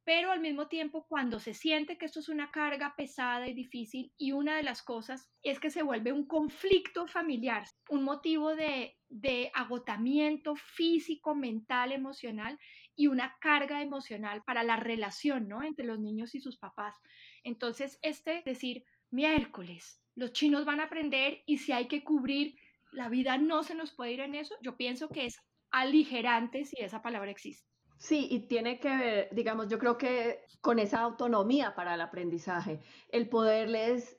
pero 0.03 0.31
al 0.31 0.39
mismo 0.39 0.67
tiempo 0.67 1.05
cuando 1.07 1.39
se 1.39 1.53
siente 1.53 1.97
que 1.97 2.05
esto 2.05 2.19
es 2.19 2.29
una 2.29 2.51
carga 2.51 2.95
pesada 2.95 3.47
y 3.47 3.53
difícil 3.53 4.11
y 4.17 4.31
una 4.31 4.55
de 4.55 4.63
las 4.63 4.81
cosas 4.81 5.29
es 5.43 5.59
que 5.59 5.69
se 5.69 5.83
vuelve 5.83 6.11
un 6.11 6.25
conflicto 6.25 7.07
familiar, 7.07 7.65
un 7.89 8.03
motivo 8.03 8.55
de, 8.55 8.97
de 9.09 9.51
agotamiento 9.53 10.55
físico, 10.55 11.35
mental, 11.35 11.91
emocional 11.91 12.57
y 12.95 13.07
una 13.07 13.37
carga 13.39 13.81
emocional 13.81 14.43
para 14.43 14.63
la 14.63 14.75
relación 14.75 15.47
¿no? 15.47 15.63
entre 15.63 15.85
los 15.85 15.99
niños 15.99 16.35
y 16.35 16.41
sus 16.41 16.57
papás. 16.57 16.95
Entonces, 17.43 17.99
este 18.01 18.41
decir, 18.45 18.83
miércoles, 19.11 20.01
los 20.15 20.33
chinos 20.33 20.65
van 20.65 20.79
a 20.79 20.85
aprender 20.85 21.43
y 21.45 21.59
si 21.59 21.71
hay 21.71 21.87
que 21.87 22.03
cubrir, 22.03 22.55
la 22.91 23.09
vida 23.09 23.37
no 23.37 23.63
se 23.63 23.75
nos 23.75 23.93
puede 23.93 24.13
ir 24.13 24.19
en 24.21 24.35
eso, 24.35 24.55
yo 24.61 24.75
pienso 24.75 25.09
que 25.09 25.25
es 25.25 25.39
aligerante 25.71 26.65
si 26.65 26.81
esa 26.81 27.01
palabra 27.01 27.31
existe. 27.31 27.69
Sí, 27.99 28.29
y 28.31 28.47
tiene 28.47 28.79
que 28.79 28.95
ver, 28.95 29.29
digamos, 29.33 29.67
yo 29.67 29.77
creo 29.77 29.97
que 29.97 30.45
con 30.61 30.79
esa 30.79 31.01
autonomía 31.01 31.75
para 31.75 31.95
el 31.95 32.01
aprendizaje, 32.01 32.79
el 33.09 33.27
poderles 33.27 34.17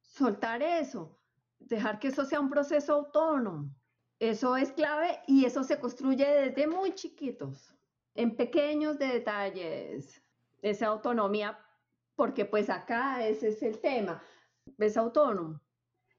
soltar 0.00 0.62
eso, 0.62 1.20
dejar 1.58 1.98
que 1.98 2.08
eso 2.08 2.24
sea 2.24 2.40
un 2.40 2.48
proceso 2.48 2.94
autónomo. 2.94 3.70
Eso 4.18 4.56
es 4.56 4.72
clave 4.72 5.20
y 5.26 5.44
eso 5.44 5.62
se 5.62 5.78
construye 5.78 6.26
desde 6.26 6.66
muy 6.66 6.94
chiquitos, 6.94 7.76
en 8.14 8.34
pequeños 8.34 8.98
detalles, 8.98 10.22
esa 10.62 10.86
autonomía, 10.86 11.58
porque 12.16 12.46
pues 12.46 12.70
acá 12.70 13.28
ese 13.28 13.48
es 13.48 13.62
el 13.62 13.78
tema, 13.78 14.22
es 14.78 14.96
autónomo. 14.96 15.60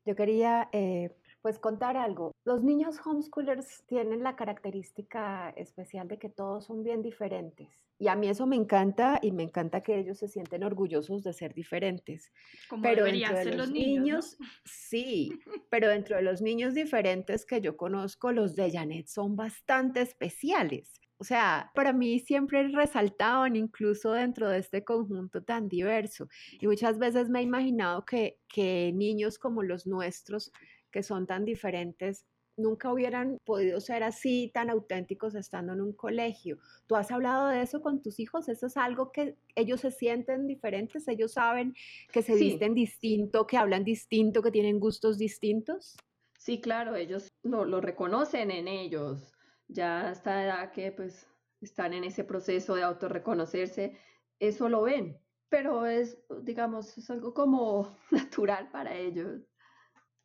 Yo 0.06 0.16
quería 0.16 0.70
eh, 0.72 1.19
pues 1.41 1.60
contar 1.60 1.98
algo. 1.98 2.31
Los 2.46 2.63
niños 2.63 3.00
homeschoolers 3.05 3.84
tienen 3.86 4.24
la 4.24 4.36
característica 4.36 5.50
especial 5.51 6.08
de 6.08 6.17
que 6.17 6.29
todos 6.29 6.65
son 6.65 6.84
bien 6.84 7.01
diferentes. 7.01 7.86
Y 7.98 8.08
a 8.08 8.15
mí 8.15 8.29
eso 8.29 8.48
me 8.48 8.55
encanta 8.55 9.19
y 9.22 9.31
me 9.31 9.43
encanta 9.43 9.81
que 9.81 10.00
ellos 10.00 10.17
se 10.19 10.27
sienten 10.27 10.63
orgullosos 10.63 11.24
de 11.24 11.34
ser 11.34 11.53
diferentes. 11.53 12.31
Como 12.69 12.84
pero 12.84 13.05
dentro 13.05 13.38
de 13.38 13.55
los, 13.55 13.72
niños, 13.72 14.38
sí, 14.63 15.31
pero 15.69 15.89
dentro 15.89 16.15
de 16.15 16.22
los 16.22 16.41
niños 16.41 16.74
diferentes 16.74 17.46
que 17.46 17.62
yo 17.62 17.75
conozco, 17.75 18.31
los 18.31 18.55
de 18.55 18.72
Janet 18.72 19.08
son 19.08 19.36
bastante 19.36 20.01
especiales. 20.01 21.00
O 21.22 21.25
sea, 21.25 21.69
para 21.75 21.91
mí 21.91 22.19
siempre 22.19 22.69
resaltaban 22.69 23.58
incluso 23.58 24.13
dentro 24.13 24.48
de 24.48 24.60
este 24.60 24.86
conjunto 24.86 25.43
tan 25.43 25.67
diverso. 25.67 26.29
Y 26.62 26.67
muchas 26.67 26.98
veces 26.98 27.27
me 27.27 27.39
he 27.39 27.43
imaginado 27.43 28.05
que, 28.05 28.39
que 28.48 28.93
niños 28.96 29.38
como 29.38 29.62
los 29.62 29.86
nuestros 29.86 30.53
que 30.91 31.03
son 31.03 31.27
tan 31.27 31.46
diferentes 31.46 32.25
nunca 32.60 32.91
hubieran 32.91 33.39
podido 33.46 33.79
ser 33.79 34.03
así 34.03 34.51
tan 34.53 34.69
auténticos 34.69 35.34
estando 35.36 35.74
en 35.74 35.81
un 35.81 35.93
colegio. 35.93 36.60
¿Tú 36.86 36.96
has 36.96 37.10
hablado 37.12 37.48
de 37.48 37.62
eso 37.62 37.81
con 37.81 38.01
tus 38.01 38.19
hijos? 38.19 38.50
¿Eso 38.50 38.67
es 38.67 38.77
algo 38.77 39.12
que 39.12 39.36
ellos 39.55 39.81
se 39.81 39.91
sienten 39.91 40.46
diferentes? 40.46 41.08
¿Ellos 41.08 41.34
saben 41.34 41.74
que 42.12 42.22
se 42.22 42.36
visten 42.36 42.74
distinto, 42.74 43.48
que 43.48 43.58
hablan 43.58 43.84
distinto, 43.84 44.43
que 44.43 44.51
tienen 44.51 44.79
gustos 44.79 45.17
distintos? 45.17 45.98
Sí, 46.38 46.62
claro, 46.62 46.96
ellos 46.96 47.29
lo, 47.43 47.65
lo 47.65 47.81
reconocen 47.81 48.51
en 48.51 48.67
ellos. 48.67 49.34
Ya 49.67 50.10
hasta 50.10 50.43
edad 50.43 50.72
que 50.72 50.91
pues 50.91 51.27
están 51.62 51.93
en 51.93 52.03
ese 52.03 52.24
proceso 52.24 52.75
de 52.75 52.84
autorreconocerse, 52.84 53.98
eso 54.39 54.69
lo 54.69 54.84
ven. 54.84 55.17
Pero 55.50 55.86
es, 55.86 56.17
digamos, 56.43 56.98
es 56.98 57.10
algo 57.10 57.34
como 57.34 57.98
natural 58.12 58.69
para 58.69 58.96
ellos 58.96 59.49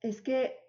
es 0.04 0.20
que 0.20 0.60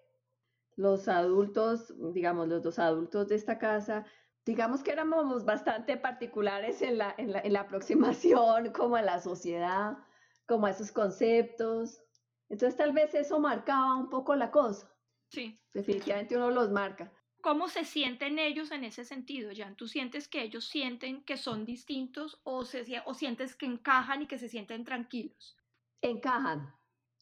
los 0.76 1.08
adultos, 1.08 1.94
digamos, 2.14 2.48
los 2.48 2.62
dos 2.62 2.78
adultos 2.78 3.28
de 3.28 3.34
esta 3.34 3.58
casa, 3.58 4.06
digamos 4.46 4.82
que 4.82 4.92
éramos 4.92 5.44
bastante 5.44 5.98
particulares 5.98 6.80
en 6.80 6.96
la, 6.96 7.14
en 7.18 7.52
la, 7.52 7.60
aproximación 7.60 8.72
como 8.72 8.96
a 8.96 9.02
la 9.02 9.20
sociedad, 9.20 9.98
como 10.46 10.66
a 10.66 10.70
esos 10.70 10.90
conceptos. 10.90 12.00
Entonces 12.48 12.78
tal 12.78 12.92
vez 12.92 13.14
eso 13.14 13.38
marcaba 13.38 13.96
un 13.96 14.08
poco 14.08 14.34
la 14.34 14.50
cosa. 14.50 14.90
Sí. 15.28 15.60
Definitivamente 15.74 16.34
uno 16.34 16.50
los 16.50 16.70
marca. 16.70 17.12
¿Cómo 17.42 17.68
se 17.68 17.84
sienten 17.84 18.38
ellos 18.38 18.70
en 18.70 18.84
ese 18.84 19.04
sentido, 19.04 19.50
Jan? 19.54 19.76
¿Tú 19.76 19.86
sientes 19.86 20.28
que 20.28 20.42
ellos 20.42 20.64
sienten 20.64 21.22
que 21.24 21.36
son 21.36 21.66
distintos 21.66 22.40
o, 22.42 22.64
se, 22.64 22.84
o 23.04 23.12
sientes 23.12 23.54
que 23.54 23.66
encajan 23.66 24.22
y 24.22 24.26
que 24.26 24.38
se 24.38 24.48
sienten 24.48 24.84
tranquilos? 24.84 25.58
Encajan 26.00 26.74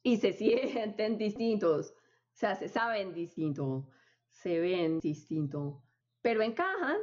y 0.04 0.18
se 0.18 0.32
sienten 0.32 1.18
distintos. 1.18 1.92
O 2.34 2.36
sea, 2.36 2.56
se 2.56 2.68
saben 2.68 3.14
distinto, 3.14 3.88
se 4.28 4.58
ven 4.58 4.98
distinto, 4.98 5.82
pero 6.20 6.42
encajan. 6.42 6.98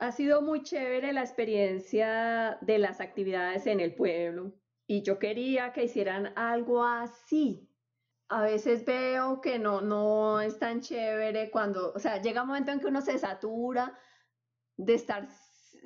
Ha 0.00 0.12
sido 0.12 0.42
muy 0.42 0.62
chévere 0.62 1.12
la 1.12 1.20
experiencia 1.20 2.58
de 2.60 2.78
las 2.78 3.00
actividades 3.00 3.66
en 3.66 3.80
el 3.80 3.94
pueblo 3.94 4.52
y 4.86 5.02
yo 5.02 5.18
quería 5.18 5.72
que 5.72 5.84
hicieran 5.84 6.32
algo 6.36 6.82
así, 6.84 7.70
a 8.30 8.42
veces 8.42 8.84
veo 8.84 9.40
que 9.40 9.58
no, 9.58 9.80
no 9.80 10.40
es 10.40 10.58
tan 10.58 10.80
chévere 10.80 11.50
cuando, 11.50 11.92
o 11.92 11.98
sea, 11.98 12.22
llega 12.22 12.42
un 12.42 12.48
momento 12.48 12.70
en 12.70 12.78
que 12.78 12.86
uno 12.86 13.00
se 13.00 13.18
satura 13.18 13.98
de 14.76 14.94
estar 14.94 15.28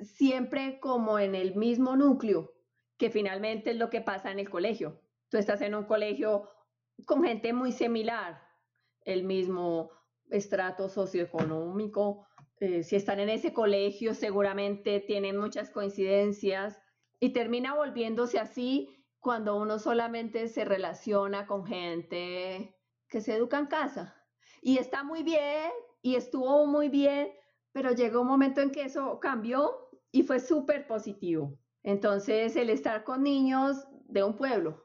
siempre 0.01 0.79
como 0.79 1.17
en 1.17 1.33
el 1.35 1.55
mismo 1.55 1.95
núcleo, 1.95 2.53
que 2.97 3.09
finalmente 3.09 3.71
es 3.71 3.77
lo 3.77 3.89
que 3.89 4.01
pasa 4.01 4.31
en 4.31 4.39
el 4.39 4.49
colegio. 4.49 5.01
Tú 5.29 5.37
estás 5.37 5.61
en 5.61 5.73
un 5.73 5.85
colegio 5.85 6.47
con 7.03 7.23
gente 7.23 7.53
muy 7.53 7.71
similar, 7.71 8.41
el 9.01 9.23
mismo 9.23 9.91
estrato 10.29 10.89
socioeconómico. 10.89 12.25
Eh, 12.59 12.83
si 12.83 12.95
están 12.95 13.19
en 13.19 13.29
ese 13.29 13.53
colegio, 13.53 14.13
seguramente 14.13 14.99
tienen 15.01 15.37
muchas 15.37 15.69
coincidencias 15.69 16.79
y 17.19 17.29
termina 17.29 17.75
volviéndose 17.75 18.39
así 18.39 18.89
cuando 19.19 19.55
uno 19.57 19.79
solamente 19.79 20.47
se 20.47 20.65
relaciona 20.65 21.47
con 21.47 21.65
gente 21.65 22.75
que 23.09 23.21
se 23.21 23.35
educa 23.35 23.59
en 23.59 23.65
casa. 23.67 24.15
Y 24.61 24.77
está 24.77 25.03
muy 25.03 25.23
bien 25.23 25.71
y 26.01 26.15
estuvo 26.15 26.65
muy 26.65 26.89
bien, 26.89 27.31
pero 27.71 27.91
llegó 27.91 28.21
un 28.21 28.27
momento 28.27 28.61
en 28.61 28.71
que 28.71 28.83
eso 28.83 29.19
cambió 29.19 29.89
y 30.11 30.23
fue 30.23 30.39
súper 30.39 30.87
positivo. 30.87 31.57
Entonces, 31.83 32.55
el 32.55 32.69
estar 32.69 33.03
con 33.03 33.23
niños 33.23 33.87
de 34.07 34.23
un 34.23 34.35
pueblo, 34.35 34.83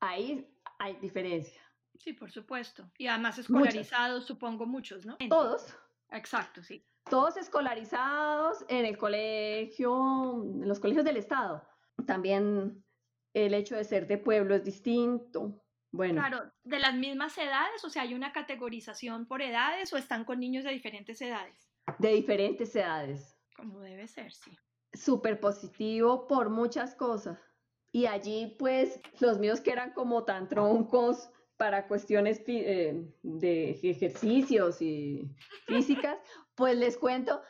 ahí 0.00 0.53
hay 0.84 0.96
diferencia. 0.96 1.60
Sí, 1.98 2.12
por 2.12 2.30
supuesto. 2.30 2.90
Y 2.98 3.06
además 3.06 3.38
escolarizados, 3.38 4.26
supongo 4.26 4.66
muchos, 4.66 5.06
¿no? 5.06 5.16
Todos. 5.28 5.74
Exacto, 6.10 6.62
sí. 6.62 6.86
Todos 7.08 7.36
escolarizados 7.36 8.64
en 8.68 8.84
el 8.84 8.98
colegio, 8.98 10.42
en 10.42 10.68
los 10.68 10.80
colegios 10.80 11.04
del 11.04 11.16
Estado. 11.16 11.66
También 12.06 12.84
el 13.32 13.54
hecho 13.54 13.76
de 13.76 13.84
ser 13.84 14.06
de 14.06 14.18
pueblo 14.18 14.54
es 14.54 14.64
distinto. 14.64 15.62
Bueno. 15.90 16.20
Claro, 16.20 16.52
de 16.64 16.78
las 16.78 16.94
mismas 16.94 17.38
edades, 17.38 17.84
o 17.84 17.88
sea, 17.90 18.02
hay 18.02 18.14
una 18.14 18.32
categorización 18.32 19.26
por 19.26 19.40
edades 19.40 19.92
o 19.92 19.96
están 19.96 20.24
con 20.24 20.40
niños 20.40 20.64
de 20.64 20.72
diferentes 20.72 21.20
edades. 21.22 21.70
De 21.98 22.08
diferentes 22.08 22.74
edades. 22.74 23.38
Como 23.56 23.80
debe 23.80 24.08
ser, 24.08 24.32
sí. 24.32 24.58
Súper 24.92 25.40
positivo 25.40 26.26
por 26.26 26.50
muchas 26.50 26.94
cosas. 26.94 27.38
Y 27.94 28.06
allí, 28.06 28.56
pues, 28.58 28.98
los 29.20 29.38
míos 29.38 29.60
que 29.60 29.70
eran 29.70 29.92
como 29.92 30.24
tan 30.24 30.48
troncos 30.48 31.30
para 31.56 31.86
cuestiones 31.86 32.42
eh, 32.48 33.08
de 33.22 33.70
ejercicios 33.70 34.82
y 34.82 35.30
físicas, 35.68 36.18
pues 36.56 36.76
les 36.76 36.98
cuento 36.98 37.40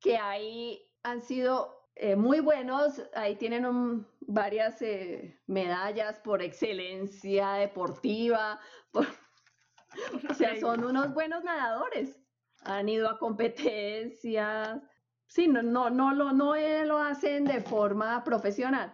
que 0.00 0.16
ahí 0.16 0.90
han 1.04 1.22
sido 1.22 1.86
eh, 1.94 2.16
muy 2.16 2.40
buenos, 2.40 3.00
ahí 3.14 3.36
tienen 3.36 4.04
varias 4.22 4.82
eh, 4.82 5.40
medallas 5.46 6.18
por 6.18 6.42
excelencia 6.42 7.52
deportiva, 7.52 8.58
o 8.92 10.34
sea, 10.34 10.58
son 10.58 10.82
unos 10.82 11.14
buenos 11.14 11.44
nadadores, 11.44 12.18
han 12.64 12.88
ido 12.88 13.08
a 13.08 13.20
competencias, 13.20 14.82
sí, 15.28 15.46
no, 15.46 15.62
no, 15.62 15.90
no, 15.90 16.12
lo, 16.12 16.32
no 16.32 16.56
lo 16.56 16.98
hacen 16.98 17.44
de 17.44 17.60
forma 17.60 18.24
profesional, 18.24 18.92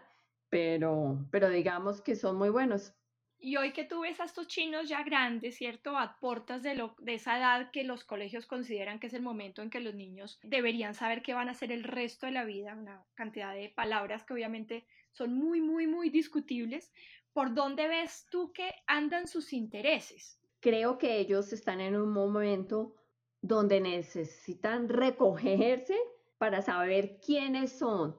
pero, 0.50 1.26
pero 1.30 1.48
digamos 1.48 2.00
que 2.00 2.16
son 2.16 2.36
muy 2.36 2.50
buenos. 2.50 2.92
Y 3.40 3.56
hoy 3.56 3.72
que 3.72 3.84
tú 3.84 4.00
ves 4.00 4.18
a 4.18 4.24
estos 4.24 4.48
chinos 4.48 4.88
ya 4.88 5.04
grandes, 5.04 5.56
¿cierto? 5.56 5.96
Aportas 5.96 6.62
de, 6.64 6.74
lo, 6.74 6.96
de 6.98 7.14
esa 7.14 7.38
edad 7.38 7.70
que 7.70 7.84
los 7.84 8.02
colegios 8.04 8.46
consideran 8.46 8.98
que 8.98 9.06
es 9.06 9.14
el 9.14 9.22
momento 9.22 9.62
en 9.62 9.70
que 9.70 9.78
los 9.78 9.94
niños 9.94 10.40
deberían 10.42 10.94
saber 10.94 11.22
qué 11.22 11.34
van 11.34 11.48
a 11.48 11.52
hacer 11.52 11.70
el 11.70 11.84
resto 11.84 12.26
de 12.26 12.32
la 12.32 12.44
vida, 12.44 12.74
una 12.74 13.06
cantidad 13.14 13.54
de 13.54 13.68
palabras 13.68 14.24
que 14.24 14.34
obviamente 14.34 14.86
son 15.12 15.34
muy, 15.34 15.60
muy, 15.60 15.86
muy 15.86 16.10
discutibles. 16.10 16.90
¿Por 17.32 17.54
dónde 17.54 17.86
ves 17.86 18.26
tú 18.28 18.52
que 18.52 18.74
andan 18.88 19.28
sus 19.28 19.52
intereses? 19.52 20.40
Creo 20.58 20.98
que 20.98 21.18
ellos 21.18 21.52
están 21.52 21.80
en 21.80 21.96
un 21.96 22.12
momento 22.12 22.96
donde 23.40 23.80
necesitan 23.80 24.88
recogerse 24.88 25.96
para 26.38 26.60
saber 26.62 27.20
quiénes 27.24 27.78
son. 27.78 28.16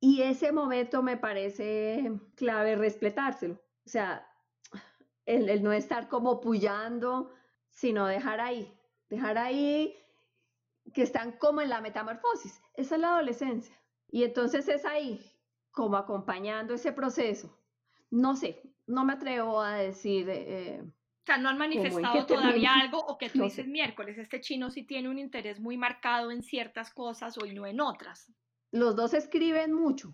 Y 0.00 0.22
ese 0.22 0.52
momento 0.52 1.02
me 1.02 1.16
parece 1.16 2.12
clave 2.34 2.76
respetárselo. 2.76 3.54
O 3.84 3.88
sea, 3.88 4.26
el, 5.24 5.62
no 5.62 5.72
estar 5.72 6.08
como 6.08 6.40
puyando, 6.40 7.32
sino 7.70 8.06
dejar 8.06 8.40
ahí, 8.40 8.72
dejar 9.08 9.38
ahí 9.38 9.96
que 10.94 11.02
están 11.02 11.32
como 11.32 11.60
en 11.60 11.68
la 11.68 11.80
metamorfosis. 11.80 12.60
Esa 12.74 12.94
es 12.94 13.00
la 13.00 13.14
adolescencia. 13.14 13.76
Y 14.08 14.24
entonces 14.24 14.68
es 14.68 14.84
ahí, 14.84 15.20
como 15.72 15.96
acompañando 15.96 16.74
ese 16.74 16.92
proceso. 16.92 17.58
No 18.10 18.36
sé, 18.36 18.62
no 18.86 19.04
me 19.04 19.14
atrevo 19.14 19.60
a 19.60 19.76
decir... 19.76 20.28
Eh, 20.30 20.82
o 20.82 21.26
sea, 21.26 21.38
no 21.38 21.48
han 21.48 21.58
manifestado 21.58 22.24
todavía 22.24 22.74
algo 22.74 22.98
o 22.98 23.18
que 23.18 23.28
tú 23.28 23.42
dices 23.42 23.66
miércoles, 23.66 24.16
este 24.16 24.40
chino 24.40 24.70
sí 24.70 24.84
tiene 24.84 25.08
un 25.08 25.18
interés 25.18 25.58
muy 25.58 25.76
marcado 25.76 26.30
en 26.30 26.44
ciertas 26.44 26.94
cosas 26.94 27.36
o 27.36 27.44
no 27.46 27.66
en 27.66 27.80
otras. 27.80 28.32
Los 28.76 28.94
dos 28.94 29.14
escriben 29.14 29.72
mucho, 29.72 30.12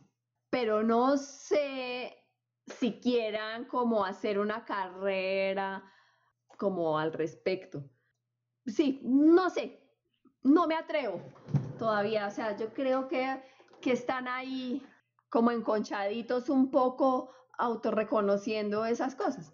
pero 0.49 0.85
no 0.85 1.17
sé 1.17 2.17
si 2.65 3.01
quieran 3.01 3.65
como 3.65 4.05
hacer 4.05 4.39
una 4.39 4.65
carrera 4.65 5.83
como 6.57 6.97
al 6.97 7.13
respecto. 7.13 7.83
Sí, 8.65 9.01
no 9.03 9.51
sé, 9.51 9.81
no 10.45 10.69
me 10.69 10.77
atrevo 10.77 11.21
todavía, 11.77 12.29
o 12.29 12.31
sea, 12.31 12.57
yo 12.57 12.73
creo 12.73 13.09
que, 13.09 13.43
que 13.81 13.91
están 13.91 14.29
ahí 14.29 14.81
como 15.29 15.51
enconchaditos 15.51 16.49
un 16.49 16.71
poco 16.71 17.35
autorreconociendo 17.59 18.87
esas 18.87 19.17
cosas. 19.17 19.53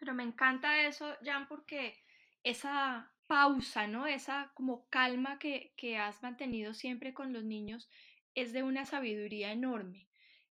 Pero 0.00 0.14
me 0.14 0.24
encanta 0.24 0.80
eso, 0.80 1.06
Jan, 1.22 1.46
porque 1.46 1.94
esa 2.42 3.12
pausa, 3.28 3.86
¿no? 3.86 4.08
Esa 4.08 4.50
como 4.54 4.88
calma 4.88 5.38
que, 5.38 5.74
que 5.76 5.96
has 5.96 6.20
mantenido 6.24 6.74
siempre 6.74 7.14
con 7.14 7.32
los 7.32 7.44
niños 7.44 7.88
es 8.34 8.52
de 8.52 8.62
una 8.62 8.84
sabiduría 8.84 9.52
enorme. 9.52 10.08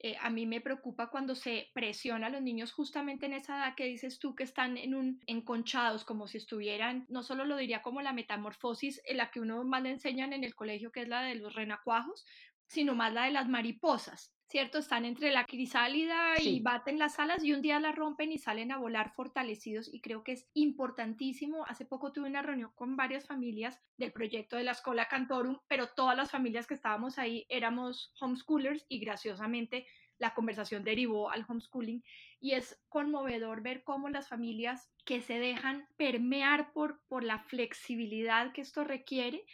Eh, 0.02 0.16
a 0.18 0.30
mí 0.30 0.46
me 0.46 0.62
preocupa 0.62 1.10
cuando 1.10 1.34
se 1.34 1.68
presiona 1.74 2.28
a 2.28 2.30
los 2.30 2.40
niños 2.40 2.72
justamente 2.72 3.26
en 3.26 3.34
esa 3.34 3.58
edad 3.58 3.74
que 3.74 3.84
dices 3.84 4.18
tú 4.18 4.34
que 4.34 4.44
están 4.44 4.78
en 4.78 4.94
un 4.94 5.20
enconchados 5.26 6.06
como 6.06 6.26
si 6.26 6.38
estuvieran, 6.38 7.04
no 7.10 7.22
solo 7.22 7.44
lo 7.44 7.58
diría 7.58 7.82
como 7.82 8.00
la 8.00 8.14
metamorfosis 8.14 9.02
en 9.04 9.18
la 9.18 9.30
que 9.30 9.40
uno 9.40 9.62
más 9.64 9.82
le 9.82 9.90
enseñan 9.90 10.32
en 10.32 10.42
el 10.42 10.54
colegio 10.54 10.90
que 10.90 11.02
es 11.02 11.08
la 11.08 11.20
de 11.22 11.34
los 11.34 11.54
renacuajos, 11.54 12.24
sino 12.66 12.94
más 12.94 13.12
la 13.12 13.24
de 13.24 13.32
las 13.32 13.46
mariposas, 13.48 14.32
¿cierto? 14.50 14.78
Están 14.78 15.04
entre 15.04 15.30
la 15.30 15.46
crisálida 15.46 16.34
y 16.42 16.58
baten 16.58 16.98
las 16.98 17.20
alas 17.20 17.44
y 17.44 17.52
un 17.52 17.62
día 17.62 17.78
la 17.78 17.92
rompen 17.92 18.32
y 18.32 18.38
salen 18.38 18.72
a 18.72 18.78
volar 18.78 19.14
fortalecidos 19.14 19.88
y 19.92 20.00
creo 20.00 20.24
que 20.24 20.32
es 20.32 20.48
importantísimo. 20.54 21.64
Hace 21.66 21.84
poco 21.84 22.10
tuve 22.10 22.28
una 22.28 22.42
reunión 22.42 22.72
con 22.74 22.96
varias 22.96 23.28
familias 23.28 23.80
del 23.96 24.10
proyecto 24.10 24.56
de 24.56 24.64
la 24.64 24.72
Escuela 24.72 25.06
Cantorum, 25.06 25.60
pero 25.68 25.90
todas 25.90 26.16
las 26.16 26.32
familias 26.32 26.66
que 26.66 26.74
estábamos 26.74 27.16
ahí 27.16 27.46
éramos 27.48 28.12
homeschoolers 28.20 28.84
y 28.88 28.98
graciosamente 28.98 29.86
la 30.18 30.34
conversación 30.34 30.82
derivó 30.82 31.30
al 31.30 31.46
homeschooling 31.48 32.02
y 32.40 32.52
es 32.52 32.76
conmovedor 32.88 33.62
ver 33.62 33.84
cómo 33.84 34.08
las 34.08 34.28
familias 34.28 34.90
que 35.04 35.22
se 35.22 35.38
dejan 35.38 35.86
permear 35.96 36.72
por, 36.72 37.00
por 37.06 37.22
la 37.22 37.38
flexibilidad 37.38 38.52
que 38.52 38.62
esto 38.62 38.82
requiere 38.82 39.44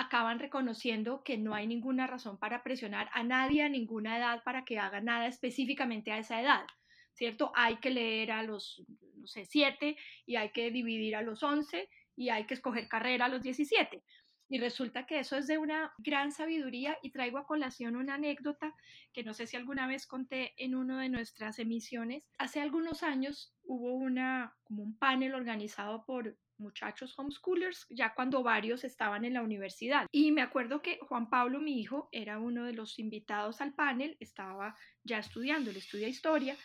acaban 0.00 0.38
reconociendo 0.38 1.22
que 1.22 1.38
no 1.38 1.54
hay 1.54 1.66
ninguna 1.66 2.06
razón 2.06 2.38
para 2.38 2.62
presionar 2.62 3.10
a 3.12 3.22
nadie 3.22 3.62
a 3.62 3.68
ninguna 3.68 4.18
edad 4.18 4.42
para 4.44 4.64
que 4.64 4.78
haga 4.78 5.00
nada 5.00 5.26
específicamente 5.26 6.10
a 6.12 6.18
esa 6.18 6.40
edad, 6.40 6.66
¿cierto? 7.12 7.52
Hay 7.54 7.76
que 7.76 7.90
leer 7.90 8.32
a 8.32 8.42
los, 8.42 8.82
no 9.16 9.26
sé, 9.26 9.44
7 9.44 9.96
y 10.26 10.36
hay 10.36 10.50
que 10.50 10.70
dividir 10.70 11.16
a 11.16 11.22
los 11.22 11.42
11 11.42 11.88
y 12.16 12.28
hay 12.30 12.46
que 12.46 12.54
escoger 12.54 12.88
carrera 12.88 13.26
a 13.26 13.28
los 13.28 13.42
17. 13.42 14.02
Y 14.48 14.58
resulta 14.58 15.06
que 15.06 15.20
eso 15.20 15.36
es 15.36 15.46
de 15.46 15.58
una 15.58 15.92
gran 15.98 16.32
sabiduría 16.32 16.98
y 17.02 17.10
traigo 17.10 17.38
a 17.38 17.46
colación 17.46 17.94
una 17.94 18.14
anécdota 18.14 18.74
que 19.12 19.22
no 19.22 19.32
sé 19.32 19.46
si 19.46 19.56
alguna 19.56 19.86
vez 19.86 20.06
conté 20.08 20.54
en 20.56 20.74
una 20.74 21.00
de 21.00 21.08
nuestras 21.08 21.60
emisiones. 21.60 22.24
Hace 22.36 22.60
algunos 22.60 23.04
años 23.04 23.54
hubo 23.62 23.94
una, 23.94 24.56
como 24.64 24.82
un 24.82 24.98
panel 24.98 25.34
organizado 25.34 26.04
por 26.04 26.36
muchachos 26.60 27.18
homeschoolers, 27.18 27.86
ya 27.90 28.14
cuando 28.14 28.42
varios 28.42 28.84
estaban 28.84 29.24
en 29.24 29.34
la 29.34 29.42
universidad. 29.42 30.06
Y 30.12 30.30
me 30.32 30.42
acuerdo 30.42 30.82
que 30.82 30.98
Juan 31.00 31.28
Pablo, 31.28 31.60
mi 31.60 31.80
hijo, 31.80 32.08
era 32.12 32.38
uno 32.38 32.64
de 32.64 32.72
los 32.72 32.98
invitados 32.98 33.60
al 33.60 33.74
panel, 33.74 34.16
estaba 34.20 34.76
ya 35.02 35.18
estudiando, 35.18 35.70
él 35.70 35.76
estudia 35.76 36.08
historia, 36.08 36.56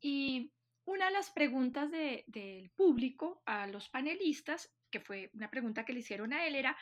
y 0.00 0.52
una 0.84 1.06
de 1.06 1.12
las 1.12 1.30
preguntas 1.30 1.90
del 1.90 2.70
público 2.76 3.42
a 3.46 3.66
los 3.66 3.88
panelistas, 3.88 4.72
que 4.90 5.00
fue 5.00 5.30
una 5.34 5.50
pregunta 5.50 5.84
que 5.84 5.92
le 5.92 6.00
hicieron 6.00 6.32
a 6.32 6.46
él, 6.46 6.54
era 6.54 6.76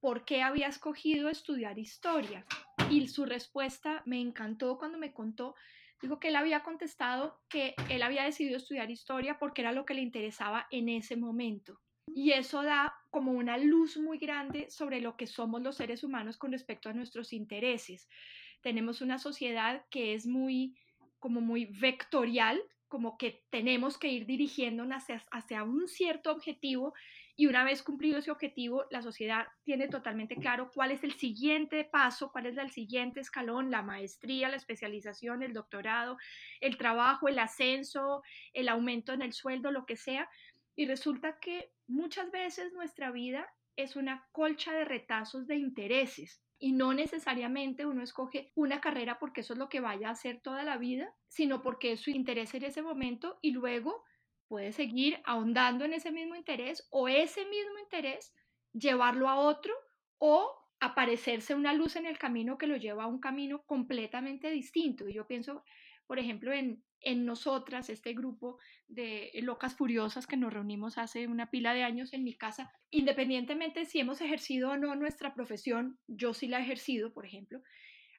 ¿por 0.00 0.24
qué 0.24 0.42
había 0.42 0.68
escogido 0.68 1.28
estudiar 1.28 1.78
historia? 1.78 2.44
Y 2.90 3.06
su 3.08 3.24
respuesta 3.24 4.02
me 4.06 4.20
encantó 4.20 4.76
cuando 4.78 4.98
me 4.98 5.12
contó, 5.12 5.54
dijo 6.04 6.20
que 6.20 6.28
él 6.28 6.36
había 6.36 6.62
contestado 6.62 7.40
que 7.48 7.74
él 7.88 8.02
había 8.02 8.24
decidido 8.24 8.56
estudiar 8.56 8.90
historia 8.90 9.38
porque 9.38 9.62
era 9.62 9.72
lo 9.72 9.84
que 9.86 9.94
le 9.94 10.02
interesaba 10.02 10.66
en 10.70 10.88
ese 10.88 11.16
momento. 11.16 11.80
Y 12.14 12.32
eso 12.32 12.62
da 12.62 12.94
como 13.10 13.32
una 13.32 13.56
luz 13.56 13.96
muy 13.96 14.18
grande 14.18 14.70
sobre 14.70 15.00
lo 15.00 15.16
que 15.16 15.26
somos 15.26 15.62
los 15.62 15.76
seres 15.76 16.04
humanos 16.04 16.36
con 16.36 16.52
respecto 16.52 16.90
a 16.90 16.92
nuestros 16.92 17.32
intereses. 17.32 18.08
Tenemos 18.60 19.00
una 19.00 19.18
sociedad 19.18 19.84
que 19.90 20.14
es 20.14 20.26
muy 20.26 20.76
como 21.18 21.40
muy 21.40 21.64
vectorial, 21.64 22.62
como 22.86 23.16
que 23.16 23.42
tenemos 23.48 23.96
que 23.96 24.08
ir 24.08 24.26
dirigiéndonos 24.26 24.98
hacia, 24.98 25.24
hacia, 25.30 25.64
un 25.64 25.88
cierto 25.88 26.30
objetivo 26.30 26.92
y 27.36 27.46
una 27.46 27.64
vez 27.64 27.82
cumplido 27.82 28.18
ese 28.18 28.30
objetivo, 28.30 28.84
la 28.90 29.02
sociedad 29.02 29.46
tiene 29.64 29.88
totalmente 29.88 30.36
claro 30.36 30.70
cuál 30.72 30.92
es 30.92 31.02
el 31.02 31.14
siguiente 31.14 31.84
paso, 31.84 32.30
cuál 32.30 32.46
es 32.46 32.56
el 32.56 32.70
siguiente 32.70 33.20
escalón, 33.20 33.70
la 33.70 33.82
maestría, 33.82 34.48
la 34.48 34.56
especialización, 34.56 35.42
el 35.42 35.52
doctorado, 35.52 36.16
el 36.60 36.76
trabajo, 36.76 37.28
el 37.28 37.40
ascenso, 37.40 38.22
el 38.52 38.68
aumento 38.68 39.12
en 39.12 39.22
el 39.22 39.32
sueldo, 39.32 39.72
lo 39.72 39.84
que 39.84 39.96
sea. 39.96 40.28
Y 40.76 40.86
resulta 40.86 41.38
que 41.40 41.72
muchas 41.88 42.30
veces 42.30 42.72
nuestra 42.72 43.10
vida 43.10 43.48
es 43.76 43.96
una 43.96 44.28
colcha 44.30 44.72
de 44.72 44.84
retazos 44.84 45.48
de 45.48 45.56
intereses 45.56 46.40
y 46.60 46.70
no 46.70 46.94
necesariamente 46.94 47.84
uno 47.84 48.02
escoge 48.02 48.52
una 48.54 48.80
carrera 48.80 49.18
porque 49.18 49.40
eso 49.40 49.54
es 49.54 49.58
lo 49.58 49.68
que 49.68 49.80
vaya 49.80 50.08
a 50.08 50.12
hacer 50.12 50.40
toda 50.40 50.62
la 50.62 50.78
vida, 50.78 51.12
sino 51.26 51.62
porque 51.62 51.92
es 51.92 52.00
su 52.00 52.10
interés 52.10 52.54
en 52.54 52.62
ese 52.62 52.80
momento 52.80 53.38
y 53.42 53.50
luego 53.50 54.04
puede 54.48 54.72
seguir 54.72 55.20
ahondando 55.24 55.84
en 55.84 55.92
ese 55.92 56.10
mismo 56.10 56.34
interés 56.36 56.86
o 56.90 57.08
ese 57.08 57.44
mismo 57.46 57.78
interés 57.82 58.32
llevarlo 58.72 59.28
a 59.28 59.36
otro 59.36 59.74
o 60.18 60.52
aparecerse 60.80 61.54
una 61.54 61.72
luz 61.72 61.96
en 61.96 62.06
el 62.06 62.18
camino 62.18 62.58
que 62.58 62.66
lo 62.66 62.76
lleva 62.76 63.04
a 63.04 63.08
un 63.08 63.20
camino 63.20 63.62
completamente 63.64 64.50
distinto. 64.50 65.08
Y 65.08 65.14
yo 65.14 65.26
pienso, 65.26 65.64
por 66.06 66.18
ejemplo, 66.18 66.52
en, 66.52 66.84
en 67.00 67.24
nosotras, 67.24 67.88
este 67.88 68.12
grupo 68.12 68.58
de 68.88 69.30
locas 69.42 69.76
furiosas 69.76 70.26
que 70.26 70.36
nos 70.36 70.52
reunimos 70.52 70.98
hace 70.98 71.26
una 71.26 71.50
pila 71.50 71.72
de 71.74 71.84
años 71.84 72.12
en 72.12 72.24
mi 72.24 72.34
casa, 72.34 72.70
independientemente 72.90 73.84
si 73.86 74.00
hemos 74.00 74.20
ejercido 74.20 74.70
o 74.70 74.76
no 74.76 74.94
nuestra 74.94 75.34
profesión, 75.34 75.98
yo 76.06 76.34
sí 76.34 76.48
la 76.48 76.58
he 76.58 76.62
ejercido, 76.62 77.12
por 77.12 77.24
ejemplo, 77.26 77.62